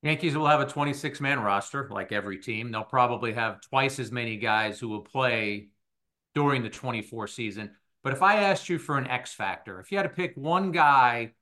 Yankees 0.02 0.38
will 0.38 0.48
have 0.48 0.62
a 0.62 0.66
26 0.66 1.20
man 1.20 1.42
roster 1.42 1.90
like 1.92 2.14
every 2.14 2.38
team. 2.38 2.72
They'll 2.72 2.84
probably 2.84 3.34
have 3.34 3.60
twice 3.60 4.00
as 4.00 4.12
many 4.12 4.38
guys 4.38 4.80
who 4.80 4.88
will 4.88 5.02
play 5.02 5.70
during 6.34 6.64
the 6.64 6.70
24 6.70 7.28
season. 7.28 7.72
But 8.02 8.14
if 8.14 8.22
I 8.22 8.44
asked 8.44 8.70
you 8.70 8.80
for 8.80 8.98
an 8.98 9.08
X 9.08 9.34
factor, 9.34 9.82
if 9.82 9.92
you 9.92 9.98
had 9.98 10.04
to 10.04 10.10
pick 10.10 10.32
one 10.36 10.72
guy 10.72 11.34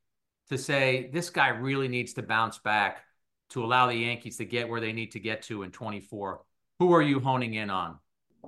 to 0.50 0.58
say 0.58 1.12
this 1.14 1.30
guy 1.30 1.50
really 1.50 1.88
needs 1.88 2.14
to 2.14 2.24
bounce 2.24 2.58
back 2.58 3.04
to 3.50 3.64
allow 3.64 3.88
the 3.88 3.96
Yankees 3.96 4.38
to 4.38 4.46
get 4.46 4.68
where 4.68 4.82
they 4.82 4.94
need 4.94 5.12
to 5.12 5.20
get 5.20 5.42
to 5.44 5.64
in 5.64 5.72
24, 5.72 6.42
who 6.80 6.94
are 6.94 7.02
you 7.02 7.20
honing 7.20 7.56
in 7.56 7.70
on? 7.70 7.98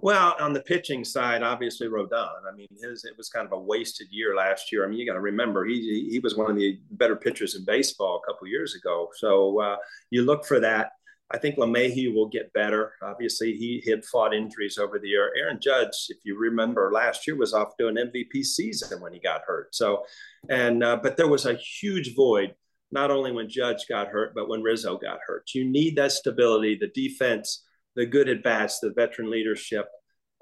Well, 0.01 0.35
on 0.39 0.53
the 0.53 0.61
pitching 0.61 1.03
side, 1.03 1.43
obviously 1.43 1.87
Rodon. 1.87 2.29
I 2.49 2.55
mean, 2.55 2.67
his 2.81 3.03
it 3.03 3.17
was 3.17 3.29
kind 3.29 3.45
of 3.45 3.51
a 3.51 3.59
wasted 3.59 4.07
year 4.11 4.35
last 4.35 4.71
year. 4.71 4.85
I 4.85 4.87
mean, 4.87 4.97
you 4.99 5.05
got 5.05 5.13
to 5.13 5.19
remember 5.19 5.65
he 5.65 6.07
he 6.09 6.19
was 6.19 6.37
one 6.37 6.49
of 6.49 6.57
the 6.57 6.79
better 6.91 7.15
pitchers 7.15 7.55
in 7.55 7.65
baseball 7.65 8.21
a 8.23 8.31
couple 8.31 8.47
years 8.47 8.75
ago. 8.75 9.09
So 9.15 9.59
uh, 9.59 9.77
you 10.09 10.23
look 10.23 10.45
for 10.45 10.59
that. 10.61 10.91
I 11.31 11.37
think 11.37 11.57
LeMahieu 11.57 12.15
will 12.15 12.27
get 12.27 12.51
better. 12.53 12.93
Obviously, 13.03 13.53
he 13.53 13.83
had 13.87 14.03
fought 14.05 14.33
injuries 14.33 14.79
over 14.79 14.97
the 14.97 15.09
year. 15.09 15.31
Aaron 15.37 15.59
Judge, 15.61 16.07
if 16.09 16.17
you 16.23 16.35
remember, 16.35 16.91
last 16.91 17.27
year 17.27 17.35
was 17.35 17.53
off 17.53 17.77
doing 17.77 17.97
MVP 17.97 18.43
season 18.43 18.99
when 18.99 19.13
he 19.13 19.19
got 19.19 19.41
hurt. 19.45 19.75
So, 19.75 20.05
and 20.49 20.83
uh, 20.83 20.97
but 21.03 21.17
there 21.17 21.27
was 21.27 21.45
a 21.45 21.53
huge 21.53 22.15
void 22.15 22.55
not 22.91 23.11
only 23.11 23.31
when 23.31 23.49
Judge 23.49 23.85
got 23.87 24.07
hurt, 24.07 24.33
but 24.33 24.49
when 24.49 24.61
Rizzo 24.61 24.97
got 24.97 25.19
hurt. 25.25 25.49
You 25.53 25.69
need 25.69 25.95
that 25.97 26.11
stability, 26.11 26.77
the 26.79 26.87
defense 26.87 27.63
the 27.99 28.05
good 28.05 28.29
at 28.29 28.43
bats, 28.43 28.79
the 28.79 28.91
veteran 28.91 29.29
leadership. 29.29 29.87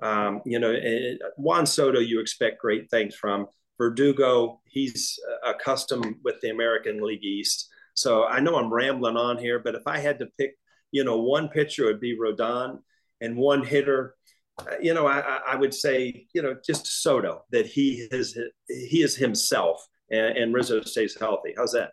Um, 0.04 0.42
you 0.46 0.60
know, 0.60 0.72
eh, 0.72 1.13
eh, 1.13 1.13
Juan 1.38 1.66
Soto, 1.66 2.00
you 2.00 2.20
expect 2.20 2.62
great 2.62 2.89
things 2.89 3.16
from. 3.16 3.48
Verdugo, 3.80 4.62
he's 4.66 5.20
uh, 5.27 5.51
accustomed 5.51 6.16
with 6.24 6.36
the 6.42 6.50
American 6.50 7.01
League 7.01 7.24
East. 7.24 7.68
So 7.94 8.25
I 8.25 8.39
know 8.39 8.56
I'm 8.56 8.74
rambling 8.74 9.18
on 9.18 9.38
here, 9.38 9.60
but 9.60 9.75
if 9.75 9.84
I 9.88 10.00
had 10.00 10.20
to 10.20 10.27
pick, 10.38 10.56
you 10.92 11.04
know, 11.04 11.18
one 11.18 11.50
pitcher, 11.50 11.86
it 11.86 11.94
would 11.94 12.00
be 12.00 12.18
Rodon, 12.18 12.80
and 13.22 13.38
one 13.38 13.63
hitter, 13.63 14.16
uh, 14.60 14.75
you 14.82 14.94
know, 14.94 15.08
I, 15.08 15.39
I 15.48 15.56
would 15.56 15.74
say, 15.74 16.27
you 16.34 16.42
know, 16.44 16.56
just 16.66 17.01
Soto 17.01 17.44
that 17.51 17.66
he 17.66 18.08
is 18.12 18.38
he 18.68 19.01
is 19.01 19.16
himself, 19.16 19.84
and, 20.12 20.38
and 20.38 20.54
Rizzo 20.54 20.82
stays 20.82 21.18
healthy. 21.20 21.54
How's 21.58 21.74
that? 21.74 21.92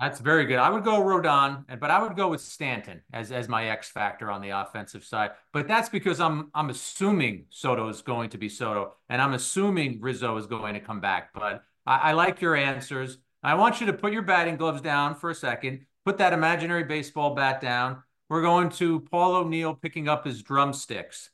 That's 0.00 0.18
very 0.20 0.44
good. 0.46 0.58
I 0.58 0.70
would 0.70 0.82
go 0.82 1.00
Rodon, 1.00 1.64
but 1.78 1.90
I 1.90 2.02
would 2.02 2.16
go 2.16 2.28
with 2.28 2.40
Stanton 2.40 3.02
as 3.12 3.30
as 3.30 3.48
my 3.48 3.68
X 3.68 3.90
factor 3.90 4.30
on 4.30 4.40
the 4.42 4.50
offensive 4.50 5.04
side. 5.04 5.30
But 5.52 5.68
that's 5.68 5.88
because 5.88 6.20
I'm 6.20 6.50
I'm 6.52 6.70
assuming 6.70 7.46
Soto 7.50 7.88
is 7.88 8.02
going 8.02 8.30
to 8.30 8.38
be 8.38 8.48
Soto, 8.48 8.94
and 9.08 9.22
I'm 9.22 9.34
assuming 9.34 10.00
Rizzo 10.00 10.36
is 10.36 10.46
going 10.46 10.74
to 10.74 10.80
come 10.80 11.00
back. 11.00 11.32
But 11.32 11.62
I, 11.86 11.96
I 11.96 12.12
like 12.12 12.40
your 12.40 12.56
answers. 12.56 13.18
I 13.42 13.54
want 13.54 13.80
you 13.80 13.86
to 13.86 13.92
put 13.92 14.12
your 14.12 14.22
batting 14.22 14.56
gloves 14.56 14.80
down 14.80 15.14
for 15.14 15.30
a 15.30 15.34
second. 15.34 15.86
Put 16.04 16.18
that 16.18 16.32
imaginary 16.32 16.84
baseball 16.84 17.34
bat 17.34 17.60
down. 17.60 18.02
We're 18.28 18.42
going 18.42 18.70
to 18.70 19.00
Paul 19.00 19.36
O'Neill 19.36 19.74
picking 19.74 20.08
up 20.08 20.26
his 20.26 20.42
drumsticks. 20.42 21.30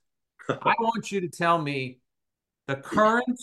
I 0.48 0.74
want 0.80 1.10
you 1.10 1.20
to 1.22 1.28
tell 1.28 1.58
me 1.58 2.00
the 2.66 2.76
current 2.76 3.40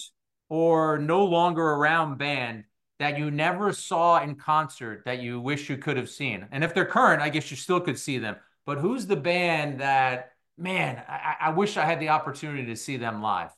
or 0.50 1.00
no 1.00 1.25
longer 1.25 1.63
around 1.63 2.17
band 2.17 2.65
that 3.00 3.18
you 3.18 3.32
never 3.32 3.72
saw 3.74 4.22
in 4.22 4.36
concert 4.36 5.04
that 5.06 5.20
you 5.22 5.39
wish 5.39 5.70
you 5.70 5.77
could 5.77 5.98
have 5.98 6.10
seen? 6.10 6.48
And 6.51 6.63
if 6.63 6.74
they're 6.74 6.86
current, 6.86 7.22
I 7.22 7.30
guess 7.30 7.51
you 7.51 7.58
still 7.58 7.80
could 7.80 8.00
see 8.00 8.18
them. 8.18 8.36
But 8.66 8.80
who's 8.80 9.06
the 9.06 9.16
band 9.16 9.80
that, 9.80 10.34
man, 10.58 11.01
I, 11.08 11.36
I 11.42 11.50
wish 11.51 11.77
I 11.77 11.86
had 11.86 12.00
the 12.00 12.10
opportunity 12.10 12.66
to 12.66 12.75
see 12.75 12.98
them 12.98 13.22
live? 13.22 13.51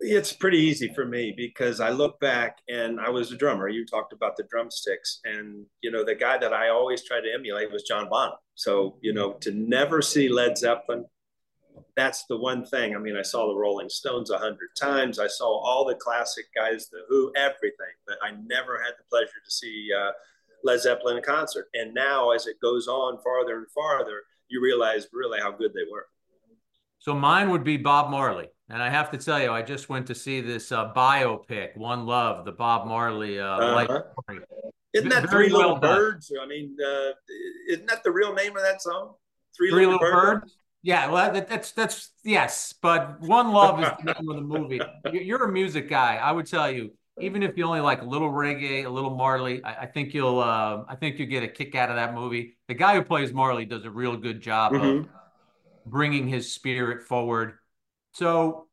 It's 0.00 0.32
pretty 0.32 0.58
easy 0.58 0.92
for 0.94 1.04
me 1.04 1.34
because 1.36 1.78
I 1.78 1.90
look 1.90 2.18
back 2.18 2.58
and 2.68 2.98
I 2.98 3.10
was 3.10 3.30
a 3.30 3.36
drummer. 3.36 3.68
You 3.68 3.86
talked 3.86 4.12
about 4.12 4.36
the 4.36 4.44
drumsticks, 4.50 5.20
and 5.24 5.64
you 5.80 5.92
know 5.92 6.04
the 6.04 6.14
guy 6.16 6.38
that 6.38 6.52
I 6.52 6.70
always 6.70 7.04
tried 7.04 7.20
to 7.20 7.32
emulate 7.32 7.70
was 7.70 7.84
John 7.84 8.08
Bonham. 8.08 8.38
So 8.56 8.98
you 9.00 9.12
mm-hmm. 9.12 9.20
know 9.20 9.32
to 9.34 9.52
never 9.52 10.02
see 10.02 10.28
Led 10.28 10.58
Zeppelin, 10.58 11.04
that's 11.96 12.24
the 12.26 12.36
one 12.36 12.64
thing. 12.64 12.94
I 12.94 12.98
mean, 12.98 13.16
I 13.16 13.22
saw 13.22 13.48
the 13.48 13.58
Rolling 13.58 13.88
Stones 13.88 14.30
a 14.30 14.38
hundred 14.38 14.70
times. 14.78 15.18
I 15.18 15.26
saw 15.26 15.46
all 15.46 15.84
the 15.84 15.94
classic 15.94 16.46
guys, 16.54 16.88
the 16.88 17.00
Who, 17.08 17.32
everything, 17.36 17.94
but 18.06 18.16
I 18.22 18.32
never 18.46 18.80
had 18.82 18.92
the 18.98 19.04
pleasure 19.10 19.40
to 19.44 19.50
see 19.50 19.88
uh, 19.96 20.12
Led 20.64 20.80
Zeppelin 20.80 21.18
in 21.18 21.22
concert. 21.22 21.68
And 21.74 21.92
now, 21.94 22.30
as 22.30 22.46
it 22.46 22.60
goes 22.60 22.88
on 22.88 23.18
farther 23.22 23.58
and 23.58 23.70
farther, 23.70 24.22
you 24.48 24.62
realize 24.62 25.06
really 25.12 25.40
how 25.40 25.50
good 25.50 25.72
they 25.72 25.90
were. 25.90 26.06
So 26.98 27.14
mine 27.14 27.50
would 27.50 27.64
be 27.64 27.76
Bob 27.76 28.10
Marley, 28.10 28.48
and 28.68 28.80
I 28.80 28.88
have 28.88 29.10
to 29.10 29.18
tell 29.18 29.42
you, 29.42 29.50
I 29.50 29.62
just 29.62 29.88
went 29.88 30.06
to 30.06 30.14
see 30.14 30.40
this 30.40 30.70
uh, 30.70 30.92
biopic, 30.92 31.76
One 31.76 32.06
Love, 32.06 32.44
the 32.44 32.52
Bob 32.52 32.86
Marley 32.86 33.40
uh, 33.40 33.44
uh-huh. 33.44 33.74
life 33.74 33.88
story. 33.88 34.44
Isn't 34.92 35.08
that 35.08 35.28
Very 35.28 35.48
Three 35.48 35.52
well 35.52 35.74
Little 35.74 35.78
done. 35.78 35.96
Birds? 35.96 36.32
I 36.40 36.46
mean, 36.46 36.76
uh, 36.80 37.10
isn't 37.68 37.86
that 37.88 38.04
the 38.04 38.12
real 38.12 38.34
name 38.34 38.56
of 38.56 38.62
that 38.62 38.82
song? 38.82 39.14
Three, 39.56 39.70
Three 39.70 39.86
Little, 39.86 40.00
Little 40.00 40.12
Birds. 40.12 40.40
Birds? 40.42 40.56
Yeah, 40.82 41.10
well, 41.10 41.32
that, 41.32 41.48
that's 41.48 41.72
that's 41.72 42.10
yes, 42.24 42.74
but 42.82 43.20
One 43.20 43.52
Love 43.52 43.80
is 43.80 43.88
the 43.98 44.12
name 44.12 44.28
of 44.28 44.36
the 44.36 44.42
movie. 44.42 44.80
You're 45.12 45.44
a 45.44 45.52
music 45.52 45.88
guy. 45.88 46.16
I 46.16 46.32
would 46.32 46.46
tell 46.46 46.70
you, 46.70 46.90
even 47.20 47.44
if 47.44 47.56
you 47.56 47.64
only 47.64 47.80
like 47.80 48.02
a 48.02 48.04
little 48.04 48.30
reggae, 48.30 48.84
a 48.84 48.88
little 48.88 49.14
Marley, 49.14 49.62
I, 49.62 49.82
I 49.82 49.86
think 49.86 50.12
you'll 50.12 50.40
uh, 50.40 50.82
I 50.88 50.96
think 50.96 51.20
you 51.20 51.26
get 51.26 51.44
a 51.44 51.48
kick 51.48 51.76
out 51.76 51.88
of 51.88 51.96
that 51.96 52.14
movie. 52.14 52.56
The 52.66 52.74
guy 52.74 52.94
who 52.94 53.02
plays 53.02 53.32
Marley 53.32 53.64
does 53.64 53.84
a 53.84 53.90
real 53.90 54.16
good 54.16 54.40
job 54.40 54.72
mm-hmm. 54.72 54.98
of 55.02 55.08
bringing 55.86 56.26
his 56.26 56.52
spirit 56.52 57.02
forward. 57.02 57.54
So 58.14 58.66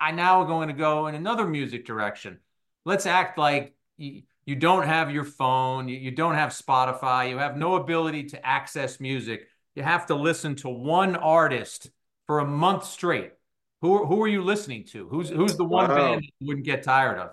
I 0.00 0.10
now 0.10 0.42
going 0.44 0.66
to 0.66 0.74
go 0.74 1.06
in 1.06 1.14
another 1.14 1.46
music 1.46 1.86
direction. 1.86 2.40
Let's 2.84 3.06
act 3.06 3.38
like 3.38 3.76
you, 3.96 4.22
you 4.44 4.56
don't 4.56 4.84
have 4.84 5.12
your 5.12 5.24
phone, 5.24 5.88
you, 5.88 5.96
you 5.96 6.10
don't 6.10 6.34
have 6.34 6.50
Spotify, 6.50 7.30
you 7.30 7.38
have 7.38 7.56
no 7.56 7.76
ability 7.76 8.24
to 8.30 8.44
access 8.44 8.98
music 8.98 9.46
you 9.74 9.82
have 9.82 10.06
to 10.06 10.14
listen 10.14 10.54
to 10.56 10.68
one 10.68 11.16
artist 11.16 11.90
for 12.26 12.40
a 12.40 12.44
month 12.44 12.84
straight. 12.84 13.32
Who 13.80 14.06
who 14.06 14.22
are 14.22 14.28
you 14.28 14.42
listening 14.42 14.84
to? 14.86 15.08
Who's 15.08 15.28
who's 15.28 15.56
the 15.56 15.64
one 15.64 15.88
wow. 15.88 15.96
band 15.96 16.24
you 16.38 16.46
wouldn't 16.46 16.66
get 16.66 16.82
tired 16.82 17.18
of? 17.18 17.30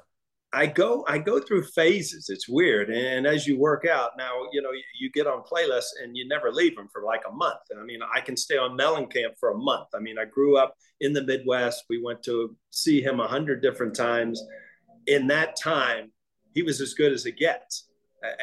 I 0.51 0.65
go 0.65 1.05
I 1.07 1.19
go 1.19 1.39
through 1.39 1.65
phases. 1.65 2.29
It's 2.29 2.49
weird, 2.49 2.89
and 2.89 3.27
as 3.27 3.45
you 3.45 3.59
work 3.59 3.85
out 3.85 4.11
now, 4.17 4.31
you 4.51 4.61
know 4.61 4.71
you, 4.99 5.11
get 5.11 5.27
on 5.27 5.43
playlists 5.43 5.91
and 6.01 6.17
you 6.17 6.27
never 6.27 6.51
leave 6.51 6.75
them 6.75 6.87
for 6.91 7.03
like 7.03 7.21
a 7.27 7.31
month. 7.31 7.59
I 7.79 7.83
mean, 7.83 7.99
I 8.13 8.21
can 8.21 8.35
stay 8.35 8.57
on 8.57 8.77
Mellencamp 8.77 9.37
for 9.39 9.51
a 9.51 9.57
month. 9.57 9.89
I 9.93 9.99
mean, 9.99 10.17
I 10.17 10.25
grew 10.25 10.57
up 10.57 10.73
in 11.01 11.13
the 11.13 11.23
Midwest. 11.23 11.85
We 11.89 12.01
went 12.01 12.23
to 12.23 12.55
see 12.71 13.01
him 13.01 13.19
a 13.19 13.27
hundred 13.27 13.61
different 13.61 13.95
times. 13.95 14.43
In 15.05 15.27
that 15.27 15.55
time, 15.55 16.11
he 16.53 16.63
was 16.63 16.81
as 16.81 16.95
good 16.95 17.13
as 17.13 17.25
it 17.27 17.37
gets 17.37 17.88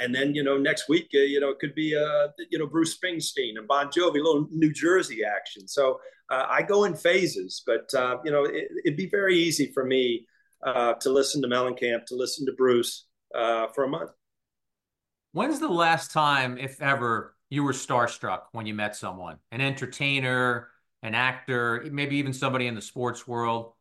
and 0.01 0.15
then 0.15 0.35
you 0.35 0.43
know 0.43 0.57
next 0.57 0.89
week 0.89 1.09
uh, 1.15 1.19
you 1.19 1.41
know 1.41 1.51
it 1.51 1.59
could 1.59 1.75
be 1.75 1.95
uh 1.97 2.29
you 2.51 2.59
know 2.59 2.67
Bruce 2.67 2.97
Springsteen 2.97 3.59
and 3.59 3.67
Bon 3.69 3.89
Jovi, 3.89 4.21
a 4.21 4.23
little 4.23 4.47
New 4.51 4.73
Jersey 4.73 5.21
action. 5.25 5.69
So 5.69 6.01
uh, 6.31 6.47
I 6.49 6.63
go 6.63 6.85
in 6.85 6.95
phases, 6.95 7.63
but 7.67 7.93
uh, 7.95 8.19
you 8.25 8.31
know 8.31 8.45
it, 8.45 8.69
would 8.85 8.97
be 8.97 9.09
very 9.09 9.39
easy 9.39 9.71
for 9.73 9.85
me 9.85 10.27
uh, 10.65 10.95
to 10.95 11.11
listen 11.11 11.43
to 11.43 11.49
Mellencamp, 11.49 12.07
to 12.07 12.17
listen 12.17 12.47
to 12.47 12.53
Bruce 12.53 13.07
uh, 13.35 13.69
for 13.69 13.85
a 13.85 13.89
month. 13.89 14.11
When's 15.33 15.61
the 15.61 15.69
last 15.69 16.13
time, 16.13 16.57
if 16.59 16.81
ever, 16.81 17.35
you 17.51 17.63
were 17.63 17.73
starstruck 17.73 18.43
when 18.53 18.67
you 18.67 18.75
met 18.75 18.97
someone, 18.97 19.37
an 19.53 19.61
entertainer, 19.61 20.69
an 21.03 21.15
actor, 21.15 21.87
maybe 21.93 22.17
even 22.17 22.33
somebody 22.33 22.67
in 22.67 22.75
the 22.75 22.83
sports 22.83 23.29
world? 23.29 23.73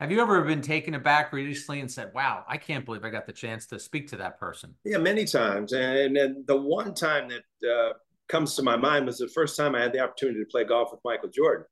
Have 0.00 0.12
you 0.12 0.20
ever 0.20 0.42
been 0.42 0.62
taken 0.62 0.94
aback 0.94 1.32
recently 1.32 1.80
and 1.80 1.90
said, 1.90 2.12
"Wow, 2.14 2.44
I 2.46 2.56
can't 2.56 2.84
believe 2.84 3.04
I 3.04 3.10
got 3.10 3.26
the 3.26 3.32
chance 3.32 3.66
to 3.66 3.80
speak 3.80 4.06
to 4.08 4.16
that 4.18 4.38
person"? 4.38 4.74
Yeah, 4.84 4.98
many 4.98 5.24
times. 5.24 5.72
And, 5.72 6.16
the 6.46 6.56
one 6.56 6.94
time 6.94 7.28
that 7.28 7.68
uh, 7.68 7.92
comes 8.28 8.54
to 8.56 8.62
my 8.62 8.76
mind 8.76 9.06
was 9.06 9.18
the 9.18 9.28
first 9.28 9.56
time 9.56 9.74
I 9.74 9.82
had 9.82 9.92
the 9.92 9.98
opportunity 9.98 10.38
to 10.38 10.46
play 10.46 10.62
golf 10.62 10.92
with 10.92 11.00
Michael 11.04 11.30
Jordan. 11.30 11.66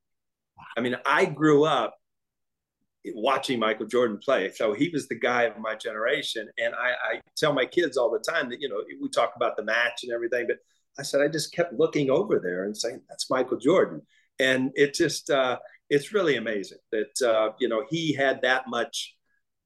I 0.77 0.81
mean, 0.81 0.97
I 1.07 1.27
grew 1.27 1.65
up 1.65 1.95
watching 3.15 3.61
Michael 3.61 3.87
Jordan 3.87 4.19
play, 4.19 4.51
so 4.51 4.73
he 4.73 4.89
was 4.89 5.07
the 5.07 5.19
guy 5.19 5.45
of 5.45 5.57
my 5.59 5.77
generation. 5.77 6.49
And 6.59 6.75
I, 6.75 6.95
I 7.15 7.21
tell 7.37 7.53
my 7.53 7.65
kids 7.65 7.97
all 7.97 8.11
the 8.11 8.19
time 8.19 8.51
that 8.51 8.61
you 8.61 8.69
know 8.69 8.83
we 9.01 9.09
talk 9.09 9.35
about 9.37 9.57
the 9.57 9.63
match 9.63 10.03
and 10.03 10.13
everything, 10.13 10.49
but 10.49 10.57
I 10.99 11.05
said 11.05 11.21
I 11.21 11.29
just 11.29 11.55
kept 11.55 11.75
looking 11.75 12.11
over 12.11 12.41
there 12.41 12.65
and 12.65 12.77
saying, 12.77 13.03
"That's 13.09 13.31
Michael 13.31 13.59
Jordan," 13.59 14.03
and 14.41 14.73
it 14.75 14.95
just. 14.95 15.31
Uh, 15.31 15.59
it's 15.89 16.13
really 16.13 16.37
amazing 16.37 16.79
that 16.93 17.23
uh, 17.27 17.53
you 17.59 17.69
know 17.69 17.85
he 17.89 18.13
had 18.13 18.43
that 18.43 18.65
much 18.69 19.15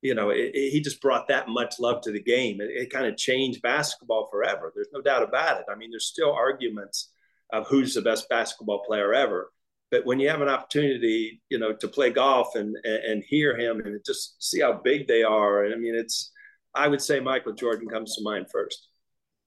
you 0.03 0.15
know 0.15 0.31
it, 0.31 0.51
it, 0.55 0.71
he 0.71 0.81
just 0.81 1.01
brought 1.01 1.29
that 1.29 1.49
much 1.49 1.75
love 1.79 2.03
to 2.03 2.13
the 2.13 2.23
game. 2.23 2.61
It, 2.61 2.71
it 2.71 2.93
kind 2.93 3.07
of 3.07 3.17
changed 3.17 3.63
basketball 3.63 4.29
forever. 4.31 4.73
There's 4.75 4.89
no 4.93 5.01
doubt 5.01 5.23
about 5.23 5.61
it. 5.61 5.67
I 5.71 5.77
mean 5.77 5.91
there's 5.91 6.07
still 6.07 6.33
arguments 6.33 7.11
of 7.53 7.67
who's 7.67 7.95
the 7.95 8.03
best 8.03 8.29
basketball 8.29 8.85
player 8.87 9.13
ever 9.13 9.51
but 9.91 10.07
when 10.07 10.21
you 10.21 10.29
have 10.29 10.41
an 10.41 10.49
opportunity 10.49 11.43
you 11.49 11.59
know 11.59 11.73
to 11.75 11.89
play 11.89 12.11
golf 12.11 12.55
and 12.55 12.77
and, 12.85 13.23
hear 13.27 13.57
him 13.57 13.81
and 13.85 14.01
just 14.05 14.43
see 14.43 14.61
how 14.61 14.73
big 14.73 15.07
they 15.09 15.23
are 15.23 15.65
and 15.65 15.75
i 15.75 15.77
mean 15.77 15.95
it's 15.95 16.33
i 16.75 16.89
would 16.89 17.03
say 17.03 17.21
michael 17.21 17.53
jordan 17.53 17.89
comes 17.89 18.17
to 18.17 18.23
mind 18.23 18.47
first. 18.53 18.89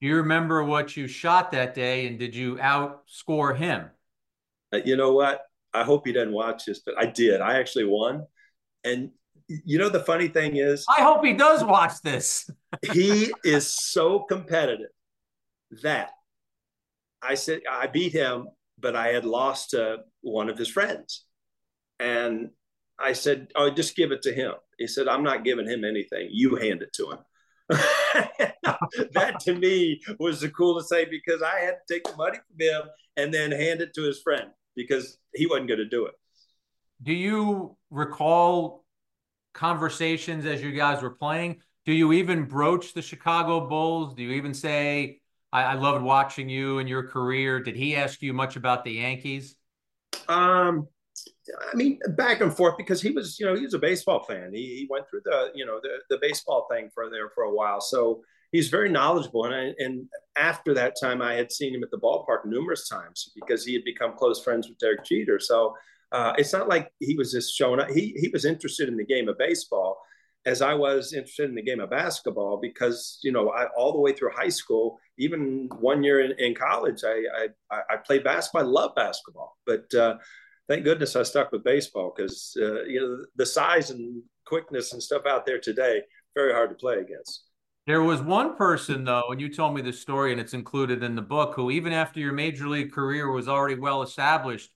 You 0.00 0.16
remember 0.16 0.62
what 0.62 0.96
you 0.96 1.06
shot 1.06 1.52
that 1.52 1.74
day 1.74 2.06
and 2.06 2.18
did 2.18 2.34
you 2.34 2.56
outscore 2.56 3.56
him? 3.56 3.88
Uh, 4.72 4.80
you 4.84 4.96
know 4.96 5.12
what 5.14 5.40
I 5.74 5.82
hope 5.82 6.06
he 6.06 6.12
doesn't 6.12 6.32
watch 6.32 6.64
this, 6.64 6.80
but 6.84 6.94
I 6.96 7.06
did. 7.06 7.40
I 7.40 7.58
actually 7.58 7.86
won. 7.86 8.26
And 8.84 9.10
you 9.48 9.78
know 9.78 9.88
the 9.88 10.00
funny 10.00 10.28
thing 10.28 10.56
is 10.56 10.86
I 10.88 11.02
hope 11.02 11.24
he 11.24 11.34
does 11.34 11.64
watch 11.64 12.00
this. 12.02 12.48
he 12.92 13.32
is 13.44 13.66
so 13.66 14.20
competitive 14.20 14.90
that 15.82 16.10
I 17.20 17.34
said 17.34 17.62
I 17.70 17.88
beat 17.88 18.12
him, 18.12 18.48
but 18.78 18.94
I 18.94 19.08
had 19.08 19.24
lost 19.24 19.70
to 19.70 19.98
one 20.22 20.48
of 20.48 20.56
his 20.56 20.68
friends. 20.68 21.24
And 21.98 22.50
I 22.98 23.12
said, 23.12 23.48
"Oh, 23.56 23.70
just 23.70 23.96
give 23.96 24.12
it 24.12 24.22
to 24.22 24.32
him." 24.32 24.52
He 24.78 24.86
said, 24.86 25.08
"I'm 25.08 25.22
not 25.22 25.44
giving 25.44 25.68
him 25.68 25.84
anything. 25.84 26.28
You 26.30 26.56
hand 26.56 26.82
it 26.82 26.92
to 26.94 27.10
him." 27.10 27.18
that 27.68 29.40
to 29.40 29.54
me 29.54 30.00
was 30.18 30.40
the 30.40 30.50
coolest 30.50 30.90
thing 30.90 31.06
because 31.10 31.42
I 31.42 31.60
had 31.60 31.76
to 31.86 31.94
take 31.94 32.04
the 32.04 32.16
money 32.16 32.36
from 32.36 32.66
him 32.66 32.82
and 33.16 33.32
then 33.32 33.50
hand 33.50 33.80
it 33.80 33.94
to 33.94 34.02
his 34.02 34.20
friend 34.20 34.50
because 34.76 35.18
he 35.34 35.46
wasn't 35.46 35.68
going 35.68 35.78
to 35.78 35.88
do 35.88 36.06
it. 36.06 36.14
Do 37.02 37.12
you 37.12 37.76
recall 37.90 38.84
conversations 39.52 40.46
as 40.46 40.62
you 40.62 40.72
guys 40.72 41.02
were 41.02 41.10
playing? 41.10 41.60
Do 41.84 41.92
you 41.92 42.12
even 42.14 42.44
broach 42.44 42.94
the 42.94 43.02
Chicago 43.02 43.68
Bulls? 43.68 44.14
Do 44.14 44.22
you 44.22 44.32
even 44.32 44.54
say, 44.54 45.20
I, 45.52 45.62
I 45.62 45.74
loved 45.74 46.02
watching 46.02 46.48
you 46.48 46.78
and 46.78 46.88
your 46.88 47.08
career? 47.08 47.60
Did 47.60 47.76
he 47.76 47.94
ask 47.94 48.22
you 48.22 48.32
much 48.32 48.56
about 48.56 48.84
the 48.84 48.92
Yankees? 48.92 49.56
Um, 50.28 50.88
I 51.72 51.76
mean, 51.76 51.98
back 52.16 52.40
and 52.40 52.54
forth 52.54 52.76
because 52.78 53.02
he 53.02 53.10
was, 53.10 53.38
you 53.38 53.46
know, 53.46 53.54
he 53.54 53.62
was 53.62 53.74
a 53.74 53.78
baseball 53.78 54.24
fan. 54.24 54.52
He, 54.54 54.60
he 54.60 54.86
went 54.88 55.08
through 55.08 55.22
the, 55.24 55.50
you 55.54 55.66
know, 55.66 55.78
the, 55.82 55.98
the 56.08 56.18
baseball 56.20 56.66
thing 56.70 56.88
for 56.94 57.10
there 57.10 57.28
for 57.34 57.44
a 57.44 57.54
while. 57.54 57.80
So 57.80 58.22
he's 58.54 58.68
very 58.68 58.88
knowledgeable. 58.88 59.46
And 59.46 59.54
I, 59.54 59.72
and 59.82 60.06
after 60.36 60.74
that 60.74 60.94
time, 61.00 61.20
I 61.20 61.34
had 61.34 61.50
seen 61.50 61.74
him 61.74 61.82
at 61.82 61.90
the 61.90 61.98
ballpark 61.98 62.46
numerous 62.46 62.88
times 62.88 63.32
because 63.34 63.64
he 63.64 63.74
had 63.74 63.82
become 63.84 64.14
close 64.16 64.40
friends 64.40 64.68
with 64.68 64.78
Derek 64.78 65.04
Jeter. 65.04 65.40
So 65.40 65.74
uh, 66.12 66.34
it's 66.38 66.52
not 66.52 66.68
like 66.68 66.92
he 67.00 67.16
was 67.16 67.32
just 67.32 67.52
showing 67.52 67.80
up. 67.80 67.90
He 67.90 68.14
he 68.16 68.28
was 68.28 68.44
interested 68.44 68.88
in 68.88 68.96
the 68.96 69.04
game 69.04 69.28
of 69.28 69.36
baseball, 69.38 70.00
as 70.46 70.62
I 70.62 70.72
was 70.74 71.12
interested 71.12 71.48
in 71.48 71.56
the 71.56 71.62
game 71.62 71.80
of 71.80 71.90
basketball 71.90 72.60
because 72.62 73.18
you 73.24 73.32
know 73.32 73.50
I, 73.50 73.66
all 73.76 73.92
the 73.92 73.98
way 73.98 74.12
through 74.12 74.30
high 74.30 74.54
school, 74.60 75.00
even 75.18 75.68
one 75.80 76.04
year 76.04 76.20
in, 76.20 76.38
in 76.38 76.54
college, 76.54 77.02
I, 77.04 77.48
I 77.72 77.80
I 77.90 77.96
played 77.96 78.22
basketball. 78.22 78.62
I 78.62 78.80
love 78.80 78.94
basketball, 78.94 79.58
but 79.66 79.92
uh, 79.94 80.18
thank 80.68 80.84
goodness 80.84 81.16
I 81.16 81.24
stuck 81.24 81.50
with 81.50 81.64
baseball 81.64 82.14
because 82.14 82.56
uh, 82.60 82.84
you 82.84 83.00
know 83.00 83.24
the 83.34 83.46
size 83.46 83.90
and 83.90 84.22
quickness 84.46 84.92
and 84.92 85.02
stuff 85.02 85.22
out 85.26 85.44
there 85.44 85.58
today 85.58 86.02
very 86.36 86.52
hard 86.52 86.70
to 86.70 86.76
play 86.76 86.98
against. 86.98 87.42
There 87.86 88.02
was 88.02 88.22
one 88.22 88.56
person 88.56 89.04
though, 89.04 89.30
and 89.30 89.40
you 89.40 89.52
told 89.52 89.74
me 89.74 89.82
the 89.82 89.92
story, 89.92 90.32
and 90.32 90.40
it's 90.40 90.54
included 90.54 91.02
in 91.02 91.14
the 91.14 91.22
book, 91.22 91.54
who 91.54 91.70
even 91.70 91.92
after 91.92 92.18
your 92.20 92.32
major 92.32 92.68
league 92.68 92.92
career 92.92 93.30
was 93.30 93.48
already 93.48 93.74
well 93.74 94.02
established 94.02 94.70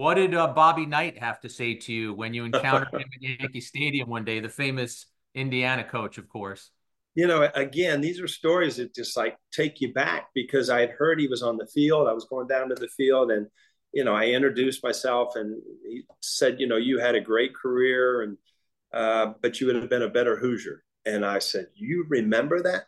what 0.00 0.14
did 0.14 0.34
uh, 0.34 0.46
Bobby 0.48 0.86
Knight 0.86 1.18
have 1.18 1.40
to 1.40 1.50
say 1.50 1.74
to 1.74 1.92
you 1.92 2.14
when 2.14 2.32
you 2.32 2.46
encountered 2.46 2.88
him 2.94 3.08
at 3.14 3.20
Yankee 3.20 3.60
Stadium 3.60 4.08
one 4.08 4.24
day? 4.24 4.40
The 4.40 4.48
famous 4.48 5.04
Indiana 5.34 5.84
coach, 5.84 6.16
of 6.16 6.26
course. 6.26 6.70
You 7.14 7.26
know, 7.26 7.50
again, 7.54 8.00
these 8.00 8.18
are 8.18 8.26
stories 8.26 8.76
that 8.76 8.94
just 8.94 9.14
like 9.14 9.36
take 9.52 9.80
you 9.82 9.92
back 9.92 10.28
because 10.34 10.70
I 10.70 10.80
had 10.80 10.90
heard 10.90 11.20
he 11.20 11.26
was 11.26 11.42
on 11.42 11.58
the 11.58 11.66
field. 11.66 12.08
I 12.08 12.14
was 12.14 12.24
going 12.24 12.46
down 12.46 12.68
to 12.68 12.76
the 12.76 12.88
field 12.88 13.30
and, 13.30 13.48
you 13.92 14.02
know, 14.02 14.14
I 14.14 14.28
introduced 14.28 14.82
myself 14.82 15.34
and 15.34 15.60
he 15.86 16.04
said, 16.22 16.60
you 16.60 16.66
know, 16.66 16.76
you 16.78 16.98
had 16.98 17.14
a 17.14 17.20
great 17.20 17.54
career 17.54 18.22
and, 18.22 18.38
uh, 18.94 19.34
but 19.42 19.60
you 19.60 19.66
would 19.66 19.76
have 19.76 19.90
been 19.90 20.02
a 20.02 20.08
better 20.08 20.36
Hoosier. 20.36 20.82
And 21.06 21.24
I 21.24 21.38
said, 21.38 21.66
you 21.74 22.04
remember 22.08 22.62
that? 22.62 22.84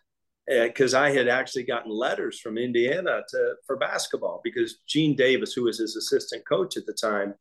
because 0.49 0.93
I 0.93 1.11
had 1.11 1.29
actually 1.29 1.63
gotten 1.63 1.93
letters 1.93 2.41
from 2.41 2.59
Indiana 2.59 3.21
to 3.29 3.55
for 3.65 3.77
basketball 3.77 4.41
because 4.43 4.79
Gene 4.89 5.15
Davis, 5.15 5.53
who 5.53 5.65
was 5.65 5.79
his 5.79 5.95
assistant 5.95 6.43
coach 6.49 6.77
at 6.77 6.85
the 6.85 6.93
time, 6.93 7.35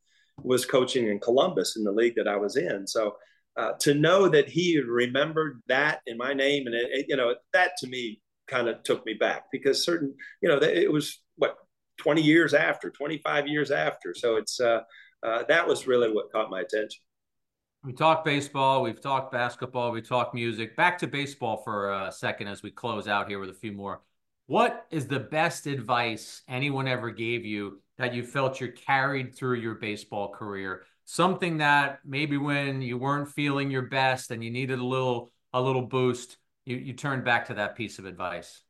was 0.43 0.65
coaching 0.65 1.07
in 1.07 1.19
Columbus 1.19 1.75
in 1.77 1.83
the 1.83 1.91
league 1.91 2.15
that 2.15 2.27
I 2.27 2.37
was 2.37 2.57
in. 2.57 2.87
So 2.87 3.15
uh, 3.57 3.73
to 3.79 3.93
know 3.93 4.29
that 4.29 4.47
he 4.49 4.79
remembered 4.79 5.61
that 5.67 6.01
in 6.07 6.17
my 6.17 6.33
name 6.33 6.67
and 6.67 6.75
it, 6.75 6.89
it, 6.91 7.05
you 7.09 7.17
know 7.17 7.35
that 7.53 7.71
to 7.79 7.87
me 7.87 8.21
kind 8.47 8.69
of 8.69 8.81
took 8.83 9.05
me 9.05 9.13
back 9.13 9.43
because 9.51 9.83
certain 9.83 10.13
you 10.41 10.47
know 10.47 10.57
it 10.57 10.91
was 10.91 11.21
what 11.35 11.55
20 11.97 12.21
years 12.21 12.53
after 12.53 12.89
25 12.89 13.47
years 13.47 13.69
after 13.69 14.13
so 14.15 14.37
it's 14.37 14.59
uh, 14.59 14.79
uh, 15.23 15.43
that 15.49 15.67
was 15.67 15.85
really 15.85 16.11
what 16.11 16.31
caught 16.31 16.49
my 16.49 16.61
attention 16.61 17.01
we 17.83 17.93
talked 17.93 18.23
baseball, 18.25 18.83
we've 18.83 19.01
talked 19.01 19.31
basketball, 19.31 19.91
we 19.91 20.01
talked 20.01 20.35
music. 20.35 20.75
Back 20.75 20.97
to 20.99 21.07
baseball 21.07 21.57
for 21.57 21.91
a 21.93 22.11
second 22.11 22.47
as 22.47 22.61
we 22.61 22.69
close 22.69 23.07
out 23.07 23.27
here 23.27 23.39
with 23.39 23.49
a 23.49 23.53
few 23.53 23.71
more. 23.71 24.01
What 24.45 24.85
is 24.91 25.07
the 25.07 25.19
best 25.19 25.65
advice 25.65 26.43
anyone 26.47 26.87
ever 26.87 27.09
gave 27.09 27.45
you 27.45 27.81
that 27.97 28.13
you 28.13 28.23
felt 28.23 28.59
you 28.59 28.71
carried 28.71 29.33
through 29.33 29.59
your 29.59 29.75
baseball 29.75 30.29
career? 30.29 30.83
Something 31.05 31.57
that 31.57 31.99
maybe 32.05 32.37
when 32.37 32.81
you 32.81 32.97
weren't 32.97 33.29
feeling 33.29 33.71
your 33.71 33.83
best 33.83 34.29
and 34.31 34.43
you 34.43 34.51
needed 34.51 34.79
a 34.79 34.85
little 34.85 35.31
a 35.53 35.61
little 35.61 35.81
boost, 35.81 36.37
you, 36.65 36.77
you 36.77 36.93
turned 36.93 37.25
back 37.25 37.47
to 37.47 37.55
that 37.55 37.75
piece 37.75 37.99
of 37.99 38.05
advice. 38.05 38.61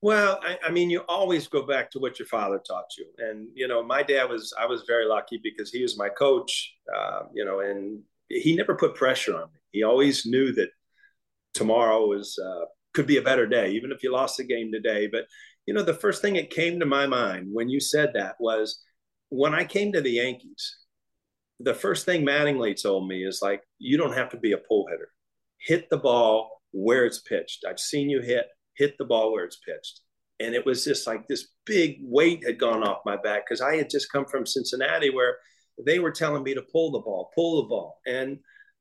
Well, 0.00 0.40
I, 0.42 0.58
I, 0.66 0.70
mean, 0.70 0.88
you 0.88 1.00
always 1.08 1.46
go 1.46 1.64
back 1.64 1.90
to 1.92 1.98
what 1.98 2.18
your 2.18 2.26
father 2.26 2.58
taught 2.58 2.86
you, 2.98 3.06
and 3.18 3.48
you 3.54 3.68
know, 3.68 3.82
my 3.82 4.02
dad 4.02 4.24
was. 4.28 4.52
I 4.58 4.66
was 4.66 4.82
very 4.86 5.06
lucky 5.06 5.38
because 5.42 5.70
he 5.70 5.82
was 5.82 5.96
my 5.96 6.08
coach. 6.08 6.74
Uh, 6.92 7.22
you 7.32 7.44
know, 7.44 7.60
and 7.60 8.02
he 8.40 8.56
never 8.56 8.74
put 8.74 8.94
pressure 8.94 9.34
on 9.34 9.42
me. 9.52 9.60
He 9.72 9.82
always 9.82 10.24
knew 10.26 10.52
that 10.54 10.70
tomorrow 11.54 12.06
was 12.06 12.38
uh, 12.38 12.64
could 12.94 13.06
be 13.06 13.18
a 13.18 13.22
better 13.22 13.46
day, 13.46 13.72
even 13.72 13.92
if 13.92 14.02
you 14.02 14.12
lost 14.12 14.36
the 14.36 14.44
game 14.44 14.70
today. 14.72 15.06
But 15.06 15.26
you 15.66 15.74
know, 15.74 15.82
the 15.82 15.94
first 15.94 16.22
thing 16.22 16.34
that 16.34 16.50
came 16.50 16.80
to 16.80 16.86
my 16.86 17.06
mind 17.06 17.48
when 17.52 17.68
you 17.68 17.80
said 17.80 18.12
that 18.14 18.36
was 18.40 18.80
when 19.28 19.54
I 19.54 19.64
came 19.64 19.92
to 19.92 20.00
the 20.00 20.10
Yankees. 20.10 20.78
The 21.60 21.74
first 21.74 22.04
thing 22.04 22.26
Mattingly 22.26 22.80
told 22.80 23.06
me 23.06 23.24
is 23.24 23.40
like, 23.40 23.62
you 23.78 23.96
don't 23.96 24.14
have 24.16 24.30
to 24.30 24.36
be 24.36 24.50
a 24.50 24.58
pull 24.58 24.88
hitter. 24.90 25.10
Hit 25.58 25.88
the 25.90 25.98
ball 25.98 26.60
where 26.72 27.06
it's 27.06 27.20
pitched. 27.20 27.64
I've 27.68 27.78
seen 27.78 28.10
you 28.10 28.20
hit. 28.20 28.46
Hit 28.76 28.98
the 28.98 29.04
ball 29.04 29.32
where 29.32 29.44
it's 29.44 29.60
pitched. 29.64 30.00
And 30.40 30.56
it 30.56 30.66
was 30.66 30.84
just 30.84 31.06
like 31.06 31.28
this 31.28 31.48
big 31.64 31.98
weight 32.02 32.44
had 32.44 32.58
gone 32.58 32.82
off 32.82 33.06
my 33.06 33.16
back 33.16 33.44
because 33.46 33.60
I 33.60 33.76
had 33.76 33.88
just 33.88 34.10
come 34.10 34.26
from 34.26 34.44
Cincinnati 34.44 35.10
where 35.10 35.36
they 35.84 35.98
were 35.98 36.10
telling 36.10 36.42
me 36.42 36.54
to 36.54 36.62
pull 36.62 36.90
the 36.90 37.00
ball, 37.00 37.30
pull 37.34 37.62
the 37.62 37.68
ball. 37.68 38.00
And, 38.06 38.38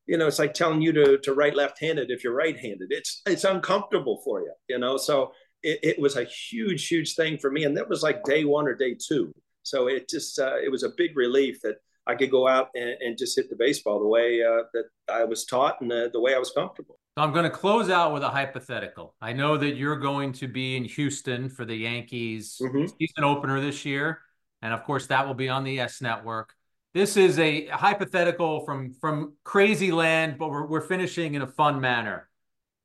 you 0.08 0.18
know, 0.18 0.28
it's 0.28 0.40
like 0.40 0.54
telling 0.54 0.82
you 0.82 0.92
to, 0.94 1.18
to 1.20 1.34
write 1.34 1.56
left-handed 1.56 2.12
if 2.12 2.24
you're 2.24 2.36
right-handed. 2.36 2.92
It's, 2.92 3.22
it's 3.26 3.44
uncomfortable 3.44 4.22
for 4.24 4.42
you, 4.42 4.54
you 4.68 4.80
know? 4.80 4.98
So 4.98 5.32
it, 5.64 5.80
it 5.84 6.00
was 6.00 6.18
a 6.18 6.24
huge, 6.24 6.88
huge 6.88 7.16
thing 7.16 7.38
for 7.38 7.52
me. 7.52 7.64
And 7.64 7.78
that 7.78 7.88
was 7.88 8.04
like 8.04 8.24
day 8.24 8.46
one 8.46 8.68
or 8.68 8.76
day 8.76 8.96
two. 8.96 9.34
So 9.64 9.88
it 9.88 10.10
just, 10.10 10.40
uh, 10.40 10.58
it 10.58 10.72
was 10.72 10.84
a 10.84 10.90
big 10.98 11.16
relief 11.16 11.62
that 11.62 11.76
I 12.08 12.16
could 12.16 12.32
go 12.32 12.48
out 12.48 12.70
and, 12.74 12.96
and 13.00 13.18
just 13.18 13.38
hit 13.38 13.50
the 13.50 13.56
baseball 13.56 14.00
the 14.00 14.08
way 14.08 14.42
uh, 14.44 14.64
that 14.74 14.86
I 15.08 15.24
was 15.24 15.46
taught 15.46 15.80
and 15.82 15.92
the, 15.92 16.10
the 16.12 16.20
way 16.20 16.34
I 16.34 16.40
was 16.40 16.52
comfortable. 16.52 16.98
So 17.18 17.24
I'm 17.24 17.32
going 17.32 17.44
to 17.44 17.52
close 17.52 17.90
out 17.90 18.14
with 18.14 18.24
a 18.24 18.30
hypothetical. 18.30 19.16
I 19.22 19.34
know 19.34 19.56
that 19.58 19.76
you're 19.76 20.00
going 20.00 20.32
to 20.34 20.48
be 20.48 20.78
in 20.78 20.86
Houston 20.86 21.48
for 21.48 21.64
the 21.64 21.76
Yankees 21.76 22.58
mm-hmm. 22.60 22.88
season 23.00 23.24
opener 23.24 23.62
this 23.62 23.86
year. 23.86 24.20
And 24.64 24.74
of 24.74 24.84
course, 24.84 25.08
that 25.08 25.28
will 25.28 25.34
be 25.36 25.50
on 25.50 25.64
the 25.64 25.74
Yes 25.74 26.02
Network. 26.02 26.54
This 26.94 27.16
is 27.16 27.40
a 27.40 27.68
hypothetical 27.68 28.66
from 28.66 28.94
from 28.94 29.34
crazy 29.46 29.94
land, 29.94 30.38
but 30.38 30.50
we're 30.50 30.66
we're 30.66 30.82
finishing 30.82 31.36
in 31.36 31.42
a 31.42 31.48
fun 31.48 31.80
manner. 31.80 32.28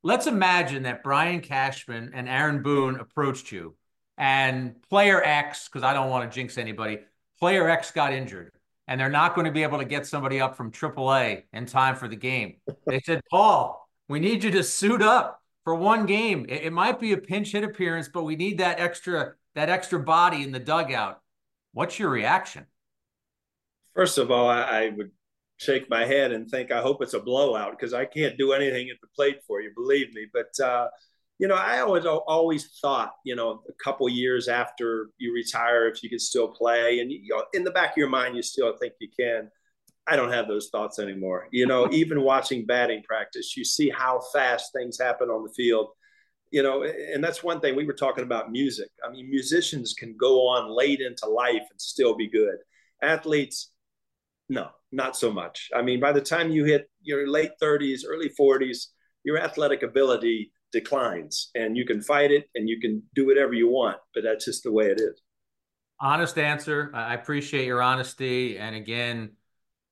Let's 0.05 0.29
imagine 0.29 0.85
that 0.85 1.03
Brian 1.03 1.41
Cashman 1.41 2.13
and 2.15 2.29
Aaron 2.29 2.63
Boone 2.63 3.01
approached 3.01 3.51
you, 3.51 3.75
and 4.17 4.81
player 4.89 5.21
X, 5.25 5.69
because 5.69 5.83
I 5.83 5.93
don't 5.93 6.09
want 6.09 6.31
to 6.31 6.33
jinx 6.33 6.57
anybody, 6.57 7.01
player 7.41 7.69
X 7.69 7.91
got 7.91 8.13
injured, 8.13 8.53
and 8.87 9.01
they're 9.01 9.09
not 9.09 9.35
going 9.35 9.47
to 9.47 9.51
be 9.51 9.65
able 9.65 9.79
to 9.79 9.85
get 9.85 10.07
somebody 10.07 10.41
up 10.41 10.57
from 10.57 10.71
AAA 10.71 11.43
in 11.53 11.67
time 11.67 11.97
for 11.97 12.07
the 12.07 12.15
game. 12.15 12.59
They 12.87 13.01
said, 13.01 13.23
Paul, 13.29 13.89
we 14.09 14.21
need 14.21 14.45
you 14.45 14.53
to 14.53 14.63
suit 14.63 15.03
up 15.03 15.43
for 15.65 15.75
one 15.75 16.07
game. 16.07 16.47
It, 16.49 16.67
it 16.67 16.73
might 16.73 17.01
be 17.01 17.13
a 17.13 17.19
pinch 17.19 17.51
hit 17.51 17.65
appearance, 17.65 18.09
but 18.09 18.23
we 18.23 18.37
need 18.37 18.59
that 18.59 18.79
extra 18.79 19.33
that 19.57 19.69
extra 19.69 19.99
body 19.99 20.45
in 20.45 20.53
the 20.53 20.61
dugout. 20.61 21.21
What's 21.73 21.99
your 21.99 22.11
reaction? 22.11 22.67
First 23.97 24.19
of 24.19 24.31
all, 24.31 24.49
I, 24.49 24.61
I 24.63 24.89
would 24.91 25.11
shake 25.57 25.89
my 25.89 26.05
head 26.05 26.33
and 26.33 26.49
think, 26.49 26.71
I 26.71 26.83
hope 26.83 27.03
it's 27.03 27.15
a 27.15 27.21
blowout 27.21 27.73
because 27.73 27.95
I 27.95 28.05
can't 28.05 28.37
do 28.37 28.53
anything 28.53 28.91
at 28.91 28.97
the 29.01 29.09
plate 29.17 29.39
for 29.47 29.63
you, 29.63 29.73
believe 29.75 30.13
me. 30.13 30.27
But, 30.33 30.65
uh, 30.65 30.89
you 31.39 31.49
know, 31.49 31.55
I 31.55 31.81
always 31.81 32.07
always 32.07 32.79
thought, 32.81 33.13
you 33.25 33.37
know, 33.37 33.63
a 33.69 33.73
couple 33.83 34.09
years 34.09 34.49
after 34.49 35.11
you 35.19 35.33
retire, 35.35 35.87
if 35.89 36.03
you 36.03 36.09
could 36.09 36.21
still 36.21 36.49
play, 36.49 37.01
and 37.01 37.13
you 37.13 37.29
know, 37.29 37.45
in 37.53 37.63
the 37.63 37.71
back 37.71 37.91
of 37.91 37.97
your 37.99 38.09
mind, 38.09 38.37
you 38.37 38.43
still 38.43 38.75
think 38.79 38.95
you 39.01 39.09
can. 39.19 39.51
I 40.07 40.17
don't 40.17 40.33
have 40.33 40.49
those 40.49 40.69
thoughts 40.71 40.99
anymore. 40.99 41.49
You 41.51 41.67
know, 41.67 41.89
even 41.93 42.23
watching 42.23 42.65
batting 42.65 43.03
practice, 43.03 43.57
you 43.57 43.65
see 43.65 43.91
how 43.91 44.23
fast 44.33 44.73
things 44.73 44.99
happen 44.99 45.29
on 45.29 45.43
the 45.43 45.53
field. 45.53 45.89
You 46.53 46.63
know, 46.63 46.85
and 46.85 47.23
that's 47.23 47.43
one 47.43 47.61
thing 47.61 47.77
we 47.77 47.85
were 47.85 47.93
talking 47.93 48.25
about 48.25 48.51
music. 48.51 48.89
I 49.07 49.11
mean, 49.11 49.29
musicians 49.29 49.93
can 49.93 50.17
go 50.17 50.47
on 50.47 50.75
late 50.75 51.01
into 51.01 51.27
life 51.27 51.67
and 51.71 51.79
still 51.79 52.17
be 52.17 52.31
good. 52.31 52.57
Athletes, 53.03 53.73
no, 54.49 54.69
not 54.93 55.17
so 55.17 55.33
much. 55.33 55.69
I 55.75 55.83
mean, 55.83 56.01
by 56.01 56.13
the 56.13 56.21
time 56.21 56.51
you 56.51 56.65
hit 56.65 56.89
your 57.03 57.29
late 57.29 57.53
30s, 57.61 58.01
early 58.09 58.31
40s, 58.39 58.87
your 59.25 59.39
athletic 59.39 59.83
ability 59.83 60.53
declines 60.73 61.51
and 61.55 61.77
you 61.77 61.85
can 61.85 62.01
fight 62.01 62.31
it 62.31 62.49
and 62.55 62.69
you 62.69 62.81
can 62.81 63.03
do 63.15 63.27
whatever 63.27 63.55
you 63.55 63.69
want, 63.69 63.99
but 64.15 64.23
that's 64.23 64.45
just 64.45 64.63
the 64.63 64.73
way 64.73 64.87
it 64.87 65.01
is. 65.01 65.21
Honest 65.99 66.39
answer. 66.39 66.91
I 66.95 67.15
appreciate 67.15 67.67
your 67.67 67.83
honesty. 67.83 68.59
And 68.59 68.77
again, 68.77 69.33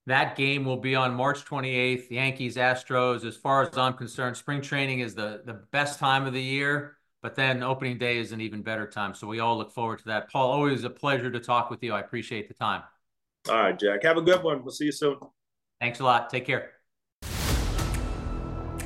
that 0.06 0.36
game 0.36 0.64
will 0.64 0.76
be 0.76 0.94
on 0.94 1.14
March 1.14 1.44
28th, 1.44 2.10
Yankees 2.10 2.56
Astros. 2.56 3.24
As 3.24 3.36
far 3.36 3.62
as 3.62 3.78
I'm 3.78 3.94
concerned, 3.94 4.36
spring 4.36 4.60
training 4.60 5.00
is 5.00 5.14
the, 5.14 5.42
the 5.46 5.64
best 5.72 5.98
time 5.98 6.26
of 6.26 6.34
the 6.34 6.42
year, 6.42 6.98
but 7.22 7.34
then 7.34 7.62
opening 7.62 7.96
day 7.96 8.18
is 8.18 8.32
an 8.32 8.42
even 8.42 8.62
better 8.62 8.86
time. 8.86 9.14
So 9.14 9.26
we 9.26 9.40
all 9.40 9.56
look 9.56 9.72
forward 9.72 10.00
to 10.00 10.04
that. 10.06 10.30
Paul, 10.30 10.50
always 10.50 10.84
a 10.84 10.90
pleasure 10.90 11.30
to 11.30 11.40
talk 11.40 11.70
with 11.70 11.82
you. 11.82 11.94
I 11.94 12.00
appreciate 12.00 12.48
the 12.48 12.54
time. 12.54 12.82
All 13.48 13.56
right, 13.56 13.78
Jack. 13.78 14.02
Have 14.04 14.16
a 14.16 14.22
good 14.22 14.42
one. 14.42 14.64
We'll 14.64 14.72
see 14.72 14.86
you 14.86 14.92
soon. 14.92 15.18
Thanks 15.80 16.00
a 16.00 16.04
lot. 16.04 16.30
Take 16.30 16.46
care. 16.46 16.70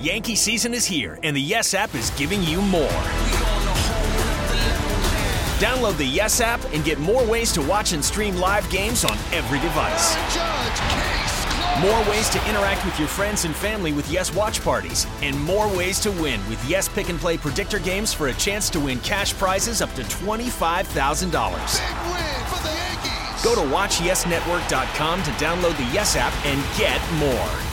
Yankee 0.00 0.36
season 0.36 0.74
is 0.74 0.84
here, 0.84 1.18
and 1.22 1.36
the 1.36 1.40
Yes 1.40 1.74
app 1.74 1.94
is 1.94 2.10
giving 2.10 2.42
you 2.42 2.60
more. 2.62 2.88
Download 5.58 5.96
the 5.96 6.06
Yes 6.06 6.40
app 6.40 6.60
and 6.72 6.84
get 6.84 7.00
more 7.00 7.26
ways 7.26 7.52
to 7.52 7.60
watch 7.62 7.92
and 7.92 8.04
stream 8.04 8.36
live 8.36 8.68
games 8.70 9.04
on 9.04 9.16
every 9.32 9.58
device. 9.58 10.16
More 11.80 12.00
ways 12.10 12.28
to 12.30 12.38
interact 12.48 12.84
with 12.84 12.98
your 12.98 13.08
friends 13.08 13.44
and 13.44 13.54
family 13.54 13.92
with 13.92 14.10
Yes 14.10 14.34
Watch 14.34 14.62
Parties, 14.62 15.06
and 15.22 15.40
more 15.44 15.68
ways 15.76 16.00
to 16.00 16.10
win 16.12 16.40
with 16.48 16.64
Yes 16.68 16.88
Pick 16.88 17.08
and 17.08 17.18
Play 17.18 17.36
Predictor 17.36 17.78
games 17.80 18.12
for 18.12 18.28
a 18.28 18.34
chance 18.34 18.70
to 18.70 18.80
win 18.80 18.98
cash 19.00 19.34
prizes 19.34 19.82
up 19.82 19.92
to 19.94 20.02
$25,000. 20.02 22.27
Go 23.42 23.54
to 23.54 23.60
WatchYesNetwork.com 23.60 25.22
to 25.22 25.30
download 25.32 25.76
the 25.76 25.94
Yes 25.94 26.16
app 26.16 26.34
and 26.44 26.60
get 26.76 27.00
more. 27.14 27.68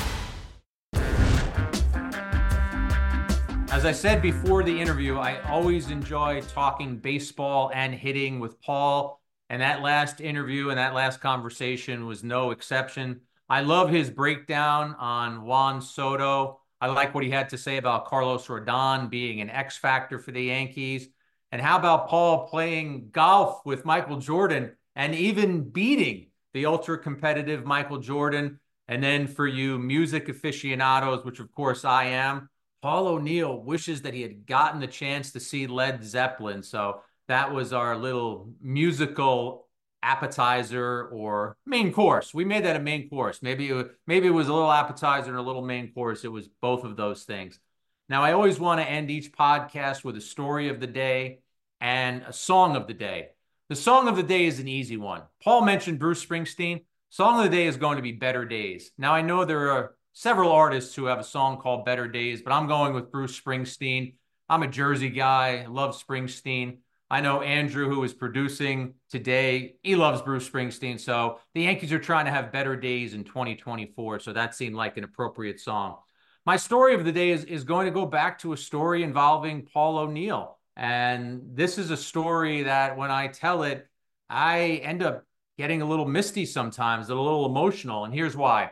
As 3.74 3.84
I 3.84 3.92
said 3.92 4.22
before 4.22 4.64
the 4.64 4.80
interview, 4.80 5.18
I 5.18 5.42
always 5.50 5.90
enjoy 5.90 6.42
talking 6.42 6.98
baseball 6.98 7.72
and 7.74 7.96
hitting 7.96 8.40
with 8.40 8.62
Paul. 8.62 9.20
And 9.50 9.62
that 9.64 9.82
last 9.82 10.22
interview 10.22 10.70
and 10.70 10.78
that 10.78 10.94
last 10.94 11.20
conversation 11.20 12.06
was 12.06 12.24
no 12.24 12.52
exception. 12.52 13.22
I 13.50 13.62
love 13.62 13.90
his 13.90 14.10
breakdown 14.12 14.96
on 15.00 15.44
Juan 15.44 15.82
Soto. 15.82 16.62
I 16.80 16.88
like 16.88 17.16
what 17.16 17.24
he 17.24 17.32
had 17.32 17.50
to 17.50 17.58
say 17.58 17.78
about 17.78 18.06
Carlos 18.06 18.46
Rodon 18.48 19.10
being 19.10 19.42
an 19.42 19.50
X 19.50 19.78
factor 19.78 20.20
for 20.20 20.32
the 20.32 20.44
Yankees. 20.44 21.10
And 21.52 21.62
how 21.62 21.78
about 21.78 22.08
Paul 22.08 22.48
playing 22.48 23.10
golf 23.12 23.66
with 23.66 23.84
Michael 23.84 24.18
Jordan 24.18 24.72
and 24.96 25.14
even 25.16 25.70
beating 25.70 26.28
the 26.54 26.66
ultra 26.66 26.98
competitive 26.98 27.66
Michael 27.66 28.00
Jordan? 28.00 28.60
And 28.88 29.04
then 29.04 29.28
for 29.28 29.48
you 29.48 29.80
music 29.80 30.30
aficionados, 30.30 31.26
which 31.26 31.40
of 31.40 31.52
course 31.52 31.86
I 31.86 32.06
am, 32.06 32.50
Paul 32.82 33.08
O'Neill 33.08 33.64
wishes 33.64 34.04
that 34.04 34.14
he 34.14 34.22
had 34.22 34.46
gotten 34.46 34.80
the 34.80 34.88
chance 34.88 35.32
to 35.32 35.40
see 35.40 35.66
Led 35.66 36.04
Zeppelin. 36.04 36.62
So 36.62 37.02
that 37.28 37.52
was 37.52 37.74
our 37.74 37.98
little 37.98 38.54
musical 38.62 39.68
appetizer 40.04 41.08
or 41.08 41.58
main 41.66 41.92
course. 41.92 42.32
We 42.32 42.46
made 42.46 42.64
that 42.66 42.76
a 42.76 42.80
main 42.80 43.10
course. 43.10 43.42
Maybe 43.42 43.70
it, 43.70 43.88
maybe 44.06 44.28
it 44.28 44.32
was 44.32 44.48
a 44.48 44.54
little 44.54 44.72
appetizer 44.72 45.30
and 45.30 45.40
a 45.40 45.42
little 45.42 45.64
main 45.64 45.94
course. 45.94 46.24
It 46.24 46.32
was 46.32 46.48
both 46.62 46.84
of 46.84 46.96
those 46.96 47.24
things. 47.24 47.60
Now, 48.08 48.22
I 48.22 48.34
always 48.34 48.60
want 48.60 48.80
to 48.82 48.88
end 48.88 49.10
each 49.10 49.32
podcast 49.32 50.04
with 50.04 50.16
a 50.16 50.22
story 50.22 50.70
of 50.70 50.80
the 50.80 50.88
day 50.88 51.40
and 51.82 52.22
a 52.22 52.34
song 52.34 52.76
of 52.76 52.86
the 52.86 52.94
day. 52.94 53.30
The 53.68 53.76
song 53.76 54.08
of 54.08 54.16
the 54.16 54.22
day 54.22 54.46
is 54.46 54.60
an 54.60 54.68
easy 54.68 54.96
one. 54.96 55.24
Paul 55.44 55.64
mentioned 55.64 55.98
Bruce 55.98 56.24
Springsteen. 56.24 56.86
Song 57.10 57.40
of 57.40 57.46
the 57.46 57.50
day 57.50 57.66
is 57.66 57.78
going 57.78 57.96
to 57.96 58.04
be 58.04 58.12
Better 58.12 58.46
Days. 58.46 58.92
Now, 58.96 59.16
I 59.16 59.24
know 59.24 59.44
there 59.44 59.72
are 59.72 59.96
several 60.14 60.52
artists 60.52 60.94
who 60.94 61.06
have 61.06 61.18
a 61.18 61.24
song 61.24 61.58
called 61.58 61.84
Better 61.84 62.08
Days, 62.08 62.44
but 62.44 62.54
I'm 62.54 62.68
going 62.68 62.94
with 62.94 63.12
Bruce 63.12 63.40
Springsteen. 63.40 64.18
I'm 64.48 64.62
a 64.62 64.68
Jersey 64.68 65.10
guy, 65.10 65.66
love 65.68 66.00
Springsteen. 66.00 66.78
I 67.10 67.22
know 67.22 67.42
Andrew, 67.42 67.90
who 67.90 68.04
is 68.04 68.14
producing 68.14 68.94
today, 69.10 69.78
he 69.82 69.96
loves 69.96 70.22
Bruce 70.22 70.48
Springsteen. 70.48 71.00
So 71.00 71.40
the 71.56 71.64
Yankees 71.64 71.92
are 71.92 71.98
trying 71.98 72.26
to 72.26 72.32
have 72.32 72.52
better 72.52 72.76
days 72.76 73.16
in 73.16 73.24
2024. 73.24 74.20
So 74.20 74.32
that 74.34 74.54
seemed 74.54 74.76
like 74.76 74.98
an 74.98 75.04
appropriate 75.06 75.60
song. 75.60 75.98
My 76.46 76.58
story 76.58 76.94
of 76.94 77.04
the 77.04 77.12
day 77.12 77.32
is, 77.32 77.44
is 77.46 77.64
going 77.64 77.88
to 77.88 77.92
go 77.92 78.06
back 78.06 78.38
to 78.40 78.54
a 78.54 78.58
story 78.58 79.02
involving 79.02 79.66
Paul 79.66 79.98
O'Neill. 79.98 80.60
And 80.76 81.42
this 81.54 81.78
is 81.78 81.92
a 81.92 81.98
story 81.98 82.64
that 82.64 82.98
when 82.98 83.12
I 83.12 83.28
tell 83.28 83.64
it, 83.64 83.88
I 84.30 84.82
end 84.84 85.04
up 85.04 85.24
getting 85.58 85.82
a 85.82 85.86
little 85.86 86.08
misty 86.08 86.46
sometimes, 86.46 87.10
a 87.10 87.16
little 87.16 87.46
emotional. 87.46 88.06
And 88.06 88.14
here's 88.14 88.36
why. 88.36 88.72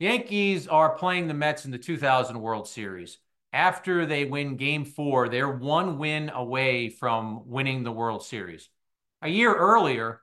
Yankees 0.00 0.66
are 0.66 0.96
playing 0.96 1.28
the 1.28 1.34
Mets 1.34 1.64
in 1.64 1.70
the 1.70 1.78
2000 1.78 2.40
World 2.40 2.66
Series. 2.66 3.18
After 3.52 4.06
they 4.06 4.24
win 4.24 4.56
game 4.56 4.84
four, 4.84 5.28
they're 5.28 5.48
one 5.48 5.98
win 5.98 6.30
away 6.30 6.88
from 6.88 7.48
winning 7.48 7.84
the 7.84 7.92
World 7.92 8.24
Series. 8.24 8.68
A 9.20 9.28
year 9.28 9.54
earlier, 9.54 10.22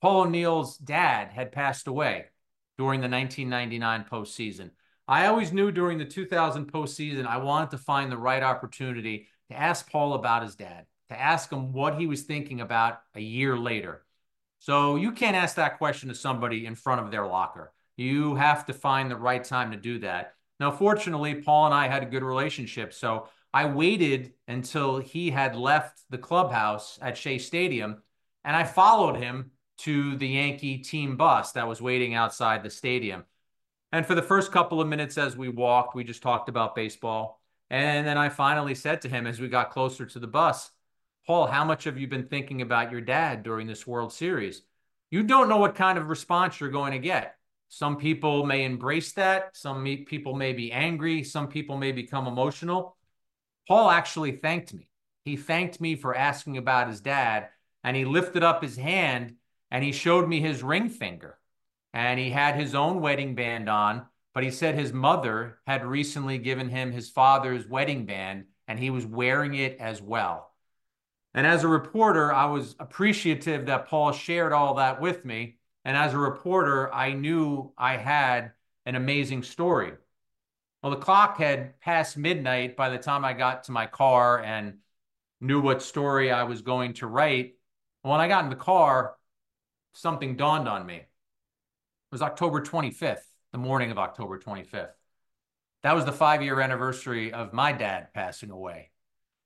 Paul 0.00 0.22
O'Neill's 0.22 0.78
dad 0.78 1.30
had 1.30 1.52
passed 1.52 1.86
away 1.86 2.26
during 2.78 3.00
the 3.00 3.08
1999 3.08 4.06
postseason. 4.10 4.70
I 5.06 5.26
always 5.26 5.52
knew 5.52 5.70
during 5.70 5.98
the 5.98 6.04
2000 6.04 6.72
postseason, 6.72 7.26
I 7.26 7.36
wanted 7.36 7.70
to 7.70 7.78
find 7.78 8.10
the 8.10 8.16
right 8.16 8.42
opportunity 8.42 9.28
to 9.50 9.58
ask 9.58 9.90
Paul 9.90 10.14
about 10.14 10.42
his 10.42 10.54
dad, 10.54 10.86
to 11.10 11.20
ask 11.20 11.52
him 11.52 11.72
what 11.72 11.98
he 11.98 12.06
was 12.06 12.22
thinking 12.22 12.60
about 12.60 13.00
a 13.14 13.20
year 13.20 13.58
later. 13.58 14.04
So 14.60 14.96
you 14.96 15.12
can't 15.12 15.36
ask 15.36 15.56
that 15.56 15.78
question 15.78 16.08
to 16.08 16.14
somebody 16.14 16.66
in 16.66 16.74
front 16.74 17.00
of 17.00 17.10
their 17.10 17.26
locker. 17.26 17.72
You 17.96 18.36
have 18.36 18.66
to 18.66 18.72
find 18.72 19.10
the 19.10 19.16
right 19.16 19.42
time 19.42 19.72
to 19.72 19.76
do 19.76 19.98
that. 20.00 20.34
Now, 20.58 20.70
fortunately, 20.70 21.36
Paul 21.36 21.66
and 21.66 21.74
I 21.74 21.88
had 21.88 22.02
a 22.02 22.06
good 22.06 22.22
relationship. 22.22 22.92
So 22.92 23.28
I 23.52 23.64
waited 23.66 24.34
until 24.46 24.98
he 24.98 25.30
had 25.30 25.56
left 25.56 26.02
the 26.10 26.18
clubhouse 26.18 26.98
at 27.02 27.16
Shea 27.16 27.38
Stadium 27.38 28.02
and 28.44 28.56
I 28.56 28.64
followed 28.64 29.16
him 29.16 29.50
to 29.78 30.16
the 30.16 30.28
Yankee 30.28 30.78
team 30.78 31.16
bus 31.16 31.52
that 31.52 31.66
was 31.66 31.82
waiting 31.82 32.14
outside 32.14 32.62
the 32.62 32.70
stadium. 32.70 33.24
And 33.92 34.06
for 34.06 34.14
the 34.14 34.22
first 34.22 34.52
couple 34.52 34.80
of 34.80 34.88
minutes 34.88 35.18
as 35.18 35.36
we 35.36 35.48
walked, 35.48 35.94
we 35.94 36.04
just 36.04 36.22
talked 36.22 36.48
about 36.48 36.76
baseball. 36.76 37.39
And 37.70 38.06
then 38.06 38.18
I 38.18 38.28
finally 38.28 38.74
said 38.74 39.02
to 39.02 39.08
him 39.08 39.26
as 39.26 39.40
we 39.40 39.48
got 39.48 39.70
closer 39.70 40.04
to 40.04 40.18
the 40.18 40.26
bus, 40.26 40.70
Paul, 41.26 41.46
how 41.46 41.64
much 41.64 41.84
have 41.84 41.98
you 41.98 42.08
been 42.08 42.26
thinking 42.26 42.62
about 42.62 42.90
your 42.90 43.00
dad 43.00 43.42
during 43.42 43.66
this 43.66 43.86
World 43.86 44.12
Series? 44.12 44.62
You 45.10 45.22
don't 45.22 45.48
know 45.48 45.58
what 45.58 45.76
kind 45.76 45.96
of 45.98 46.08
response 46.08 46.58
you're 46.58 46.70
going 46.70 46.92
to 46.92 46.98
get. 46.98 47.36
Some 47.68 47.96
people 47.96 48.44
may 48.44 48.64
embrace 48.64 49.12
that. 49.12 49.56
Some 49.56 49.84
people 50.06 50.34
may 50.34 50.52
be 50.52 50.72
angry. 50.72 51.22
Some 51.22 51.46
people 51.46 51.76
may 51.76 51.92
become 51.92 52.26
emotional. 52.26 52.96
Paul 53.68 53.90
actually 53.90 54.32
thanked 54.32 54.74
me. 54.74 54.90
He 55.24 55.36
thanked 55.36 55.80
me 55.80 55.94
for 55.94 56.16
asking 56.16 56.56
about 56.56 56.88
his 56.88 57.00
dad, 57.00 57.48
and 57.84 57.96
he 57.96 58.04
lifted 58.04 58.42
up 58.42 58.62
his 58.62 58.76
hand 58.76 59.36
and 59.70 59.84
he 59.84 59.92
showed 59.92 60.28
me 60.28 60.40
his 60.40 60.62
ring 60.62 60.88
finger. 60.88 61.38
And 61.92 62.18
he 62.18 62.30
had 62.30 62.56
his 62.56 62.74
own 62.74 63.00
wedding 63.00 63.34
band 63.34 63.68
on, 63.68 64.06
but 64.40 64.44
he 64.46 64.50
said 64.50 64.74
his 64.74 64.94
mother 64.94 65.58
had 65.66 65.84
recently 65.84 66.38
given 66.38 66.70
him 66.70 66.92
his 66.92 67.10
father's 67.10 67.68
wedding 67.68 68.06
band 68.06 68.46
and 68.66 68.78
he 68.78 68.88
was 68.88 69.04
wearing 69.04 69.52
it 69.52 69.76
as 69.78 70.00
well. 70.00 70.54
And 71.34 71.46
as 71.46 71.62
a 71.62 71.68
reporter, 71.68 72.32
I 72.32 72.46
was 72.46 72.74
appreciative 72.80 73.66
that 73.66 73.88
Paul 73.88 74.12
shared 74.12 74.54
all 74.54 74.76
that 74.76 74.98
with 74.98 75.26
me 75.26 75.58
and 75.84 75.94
as 75.94 76.14
a 76.14 76.18
reporter, 76.18 76.90
I 76.90 77.12
knew 77.12 77.74
I 77.76 77.98
had 77.98 78.52
an 78.86 78.94
amazing 78.94 79.42
story. 79.42 79.92
Well, 80.82 80.92
the 80.92 80.96
clock 80.96 81.36
had 81.36 81.78
passed 81.80 82.16
midnight 82.16 82.78
by 82.78 82.88
the 82.88 82.96
time 82.96 83.26
I 83.26 83.34
got 83.34 83.64
to 83.64 83.72
my 83.72 83.84
car 83.84 84.42
and 84.42 84.78
knew 85.42 85.60
what 85.60 85.82
story 85.82 86.32
I 86.32 86.44
was 86.44 86.62
going 86.62 86.94
to 86.94 87.06
write. 87.06 87.56
When 88.00 88.20
I 88.20 88.28
got 88.28 88.44
in 88.44 88.48
the 88.48 88.56
car, 88.56 89.16
something 89.92 90.36
dawned 90.36 90.66
on 90.66 90.86
me. 90.86 90.96
It 90.96 91.08
was 92.10 92.22
October 92.22 92.62
25th, 92.62 93.29
the 93.52 93.58
morning 93.58 93.90
of 93.90 93.98
October 93.98 94.38
25th. 94.38 94.90
That 95.82 95.94
was 95.94 96.04
the 96.04 96.12
five 96.12 96.42
year 96.42 96.60
anniversary 96.60 97.32
of 97.32 97.52
my 97.52 97.72
dad 97.72 98.12
passing 98.14 98.50
away. 98.50 98.90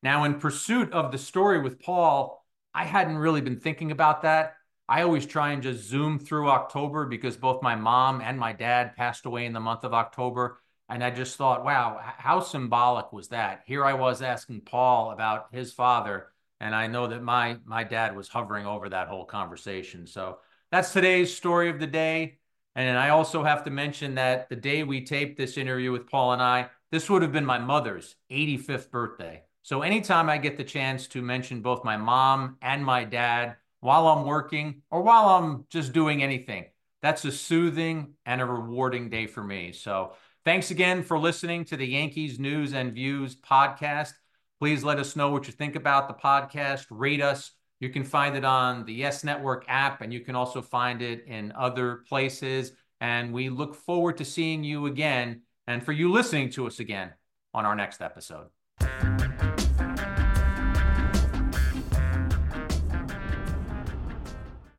Now, 0.03 0.25
in 0.25 0.39
pursuit 0.39 0.93
of 0.93 1.13
the 1.13 1.19
story 1.19 1.61
with 1.61 1.81
Paul, 1.81 2.45
I 2.75 2.85
hadn't 2.85 3.17
really 3.17 3.41
been 3.41 3.61
thinking 3.61 3.91
about 3.91 4.23
that. 4.23 4.57
I 4.87 5.03
always 5.03 5.25
try 5.25 5.53
and 5.53 5.63
just 5.63 5.89
zoom 5.89 6.19
through 6.19 6.51
October 6.51 7.07
because 7.07 7.37
both 7.37 7.63
my 7.63 7.75
mom 7.75 8.21
and 8.21 8.39
my 8.39 8.53
dad 8.53 8.97
passed 8.97 9.25
away 9.25 9.47
in 9.47 9.55
the 9.55 9.61
month 9.61 9.85
of 9.85 9.95
October. 9.95 10.61
And 10.91 11.03
I 11.03 11.11
just 11.11 11.37
thought, 11.37 11.65
wow, 11.65 11.99
how 12.03 12.41
symbolic 12.41 13.11
was 13.13 13.29
that? 13.29 13.63
Here 13.67 13.85
I 13.85 13.95
was 13.95 14.21
asking 14.21 14.63
Paul 14.63 15.13
about 15.13 15.47
his 15.53 15.73
father, 15.73 16.29
and 16.61 16.75
I 16.75 16.89
know 16.89 17.07
that 17.07 17.23
my 17.23 17.57
my 17.65 17.85
dad 17.85 18.15
was 18.15 18.29
hovering 18.29 18.67
over 18.67 18.91
that 18.91 19.09
whole 19.09 19.25
conversation. 19.25 20.07
So 20.07 20.41
that's 20.71 20.93
today's 20.93 21.35
story 21.35 21.71
of 21.71 21.81
the 21.81 21.87
day. 21.87 22.39
And 22.77 22.99
I 22.99 23.11
also 23.11 23.45
have 23.45 23.65
to 23.65 23.71
mention 23.71 24.17
that 24.17 24.49
the 24.49 24.57
day 24.57 24.83
we 24.83 25.05
taped 25.05 25.37
this 25.37 25.57
interview 25.57 25.93
with 25.93 26.09
Paul 26.09 26.33
and 26.33 26.43
I, 26.43 26.71
this 26.91 27.09
would 27.09 27.23
have 27.23 27.33
been 27.33 27.47
my 27.47 27.59
mother's 27.59 28.17
85th 28.31 28.91
birthday. 28.91 29.43
So 29.63 29.83
anytime 29.83 30.29
I 30.29 30.39
get 30.39 30.57
the 30.57 30.65
chance 30.65 31.07
to 31.09 31.23
mention 31.23 31.63
both 31.63 31.85
my 31.85 31.97
mom 31.97 32.59
and 32.61 32.85
my 32.85 33.05
dad, 33.05 33.57
while 33.85 34.09
I'm 34.09 34.25
working 34.25 34.81
or 34.91 35.03
while 35.03 35.29
I'm 35.29 35.67
just 35.69 35.93
doing 35.93 36.23
anything. 36.23 36.65
That's 37.03 37.23
a 37.27 37.31
soothing 37.31 38.15
and 38.25 38.41
a 38.41 38.47
rewarding 38.47 39.11
day 39.11 39.27
for 39.27 39.45
me. 39.45 39.73
So 39.73 40.15
thanks 40.47 40.71
again 40.71 41.03
for 41.03 41.19
listening 41.19 41.67
to 41.67 41.77
the 41.77 41.87
Yankees 41.87 42.39
News 42.39 42.73
and 42.73 42.95
Views 42.95 43.37
podcast. 43.37 44.15
Please 44.59 44.85
let 44.85 44.99
us 44.99 45.17
know 45.17 45.29
what 45.29 45.47
you 45.47 45.53
think 45.53 45.77
about 45.77 46.09
the 46.09 46.15
podcast. 46.15 46.87
Rate 46.89 47.21
us. 47.21 47.51
You 47.85 47.91
can 47.91 48.03
find 48.03 48.35
it 48.35 48.47
on 48.47 48.87
the 48.87 48.95
Yes 48.95 49.25
Network 49.25 49.67
app, 49.69 50.01
and 50.01 50.11
you 50.11 50.21
can 50.21 50.35
also 50.35 50.63
find 50.63 51.03
it 51.03 51.27
in 51.27 51.53
other 51.53 51.97
places. 52.09 52.73
And 53.03 53.31
we 53.31 53.51
look 53.51 53.75
forward 53.75 54.17
to 54.17 54.25
seeing 54.25 54.65
you 54.65 54.87
again 54.87 55.43
and 55.67 55.85
for 55.85 55.93
you 55.93 56.11
listening 56.11 56.49
to 56.53 56.67
us 56.67 56.81
again 56.81 57.11
on 57.53 57.67
our 57.67 57.77
next 57.77 58.01
episode. 58.01 58.47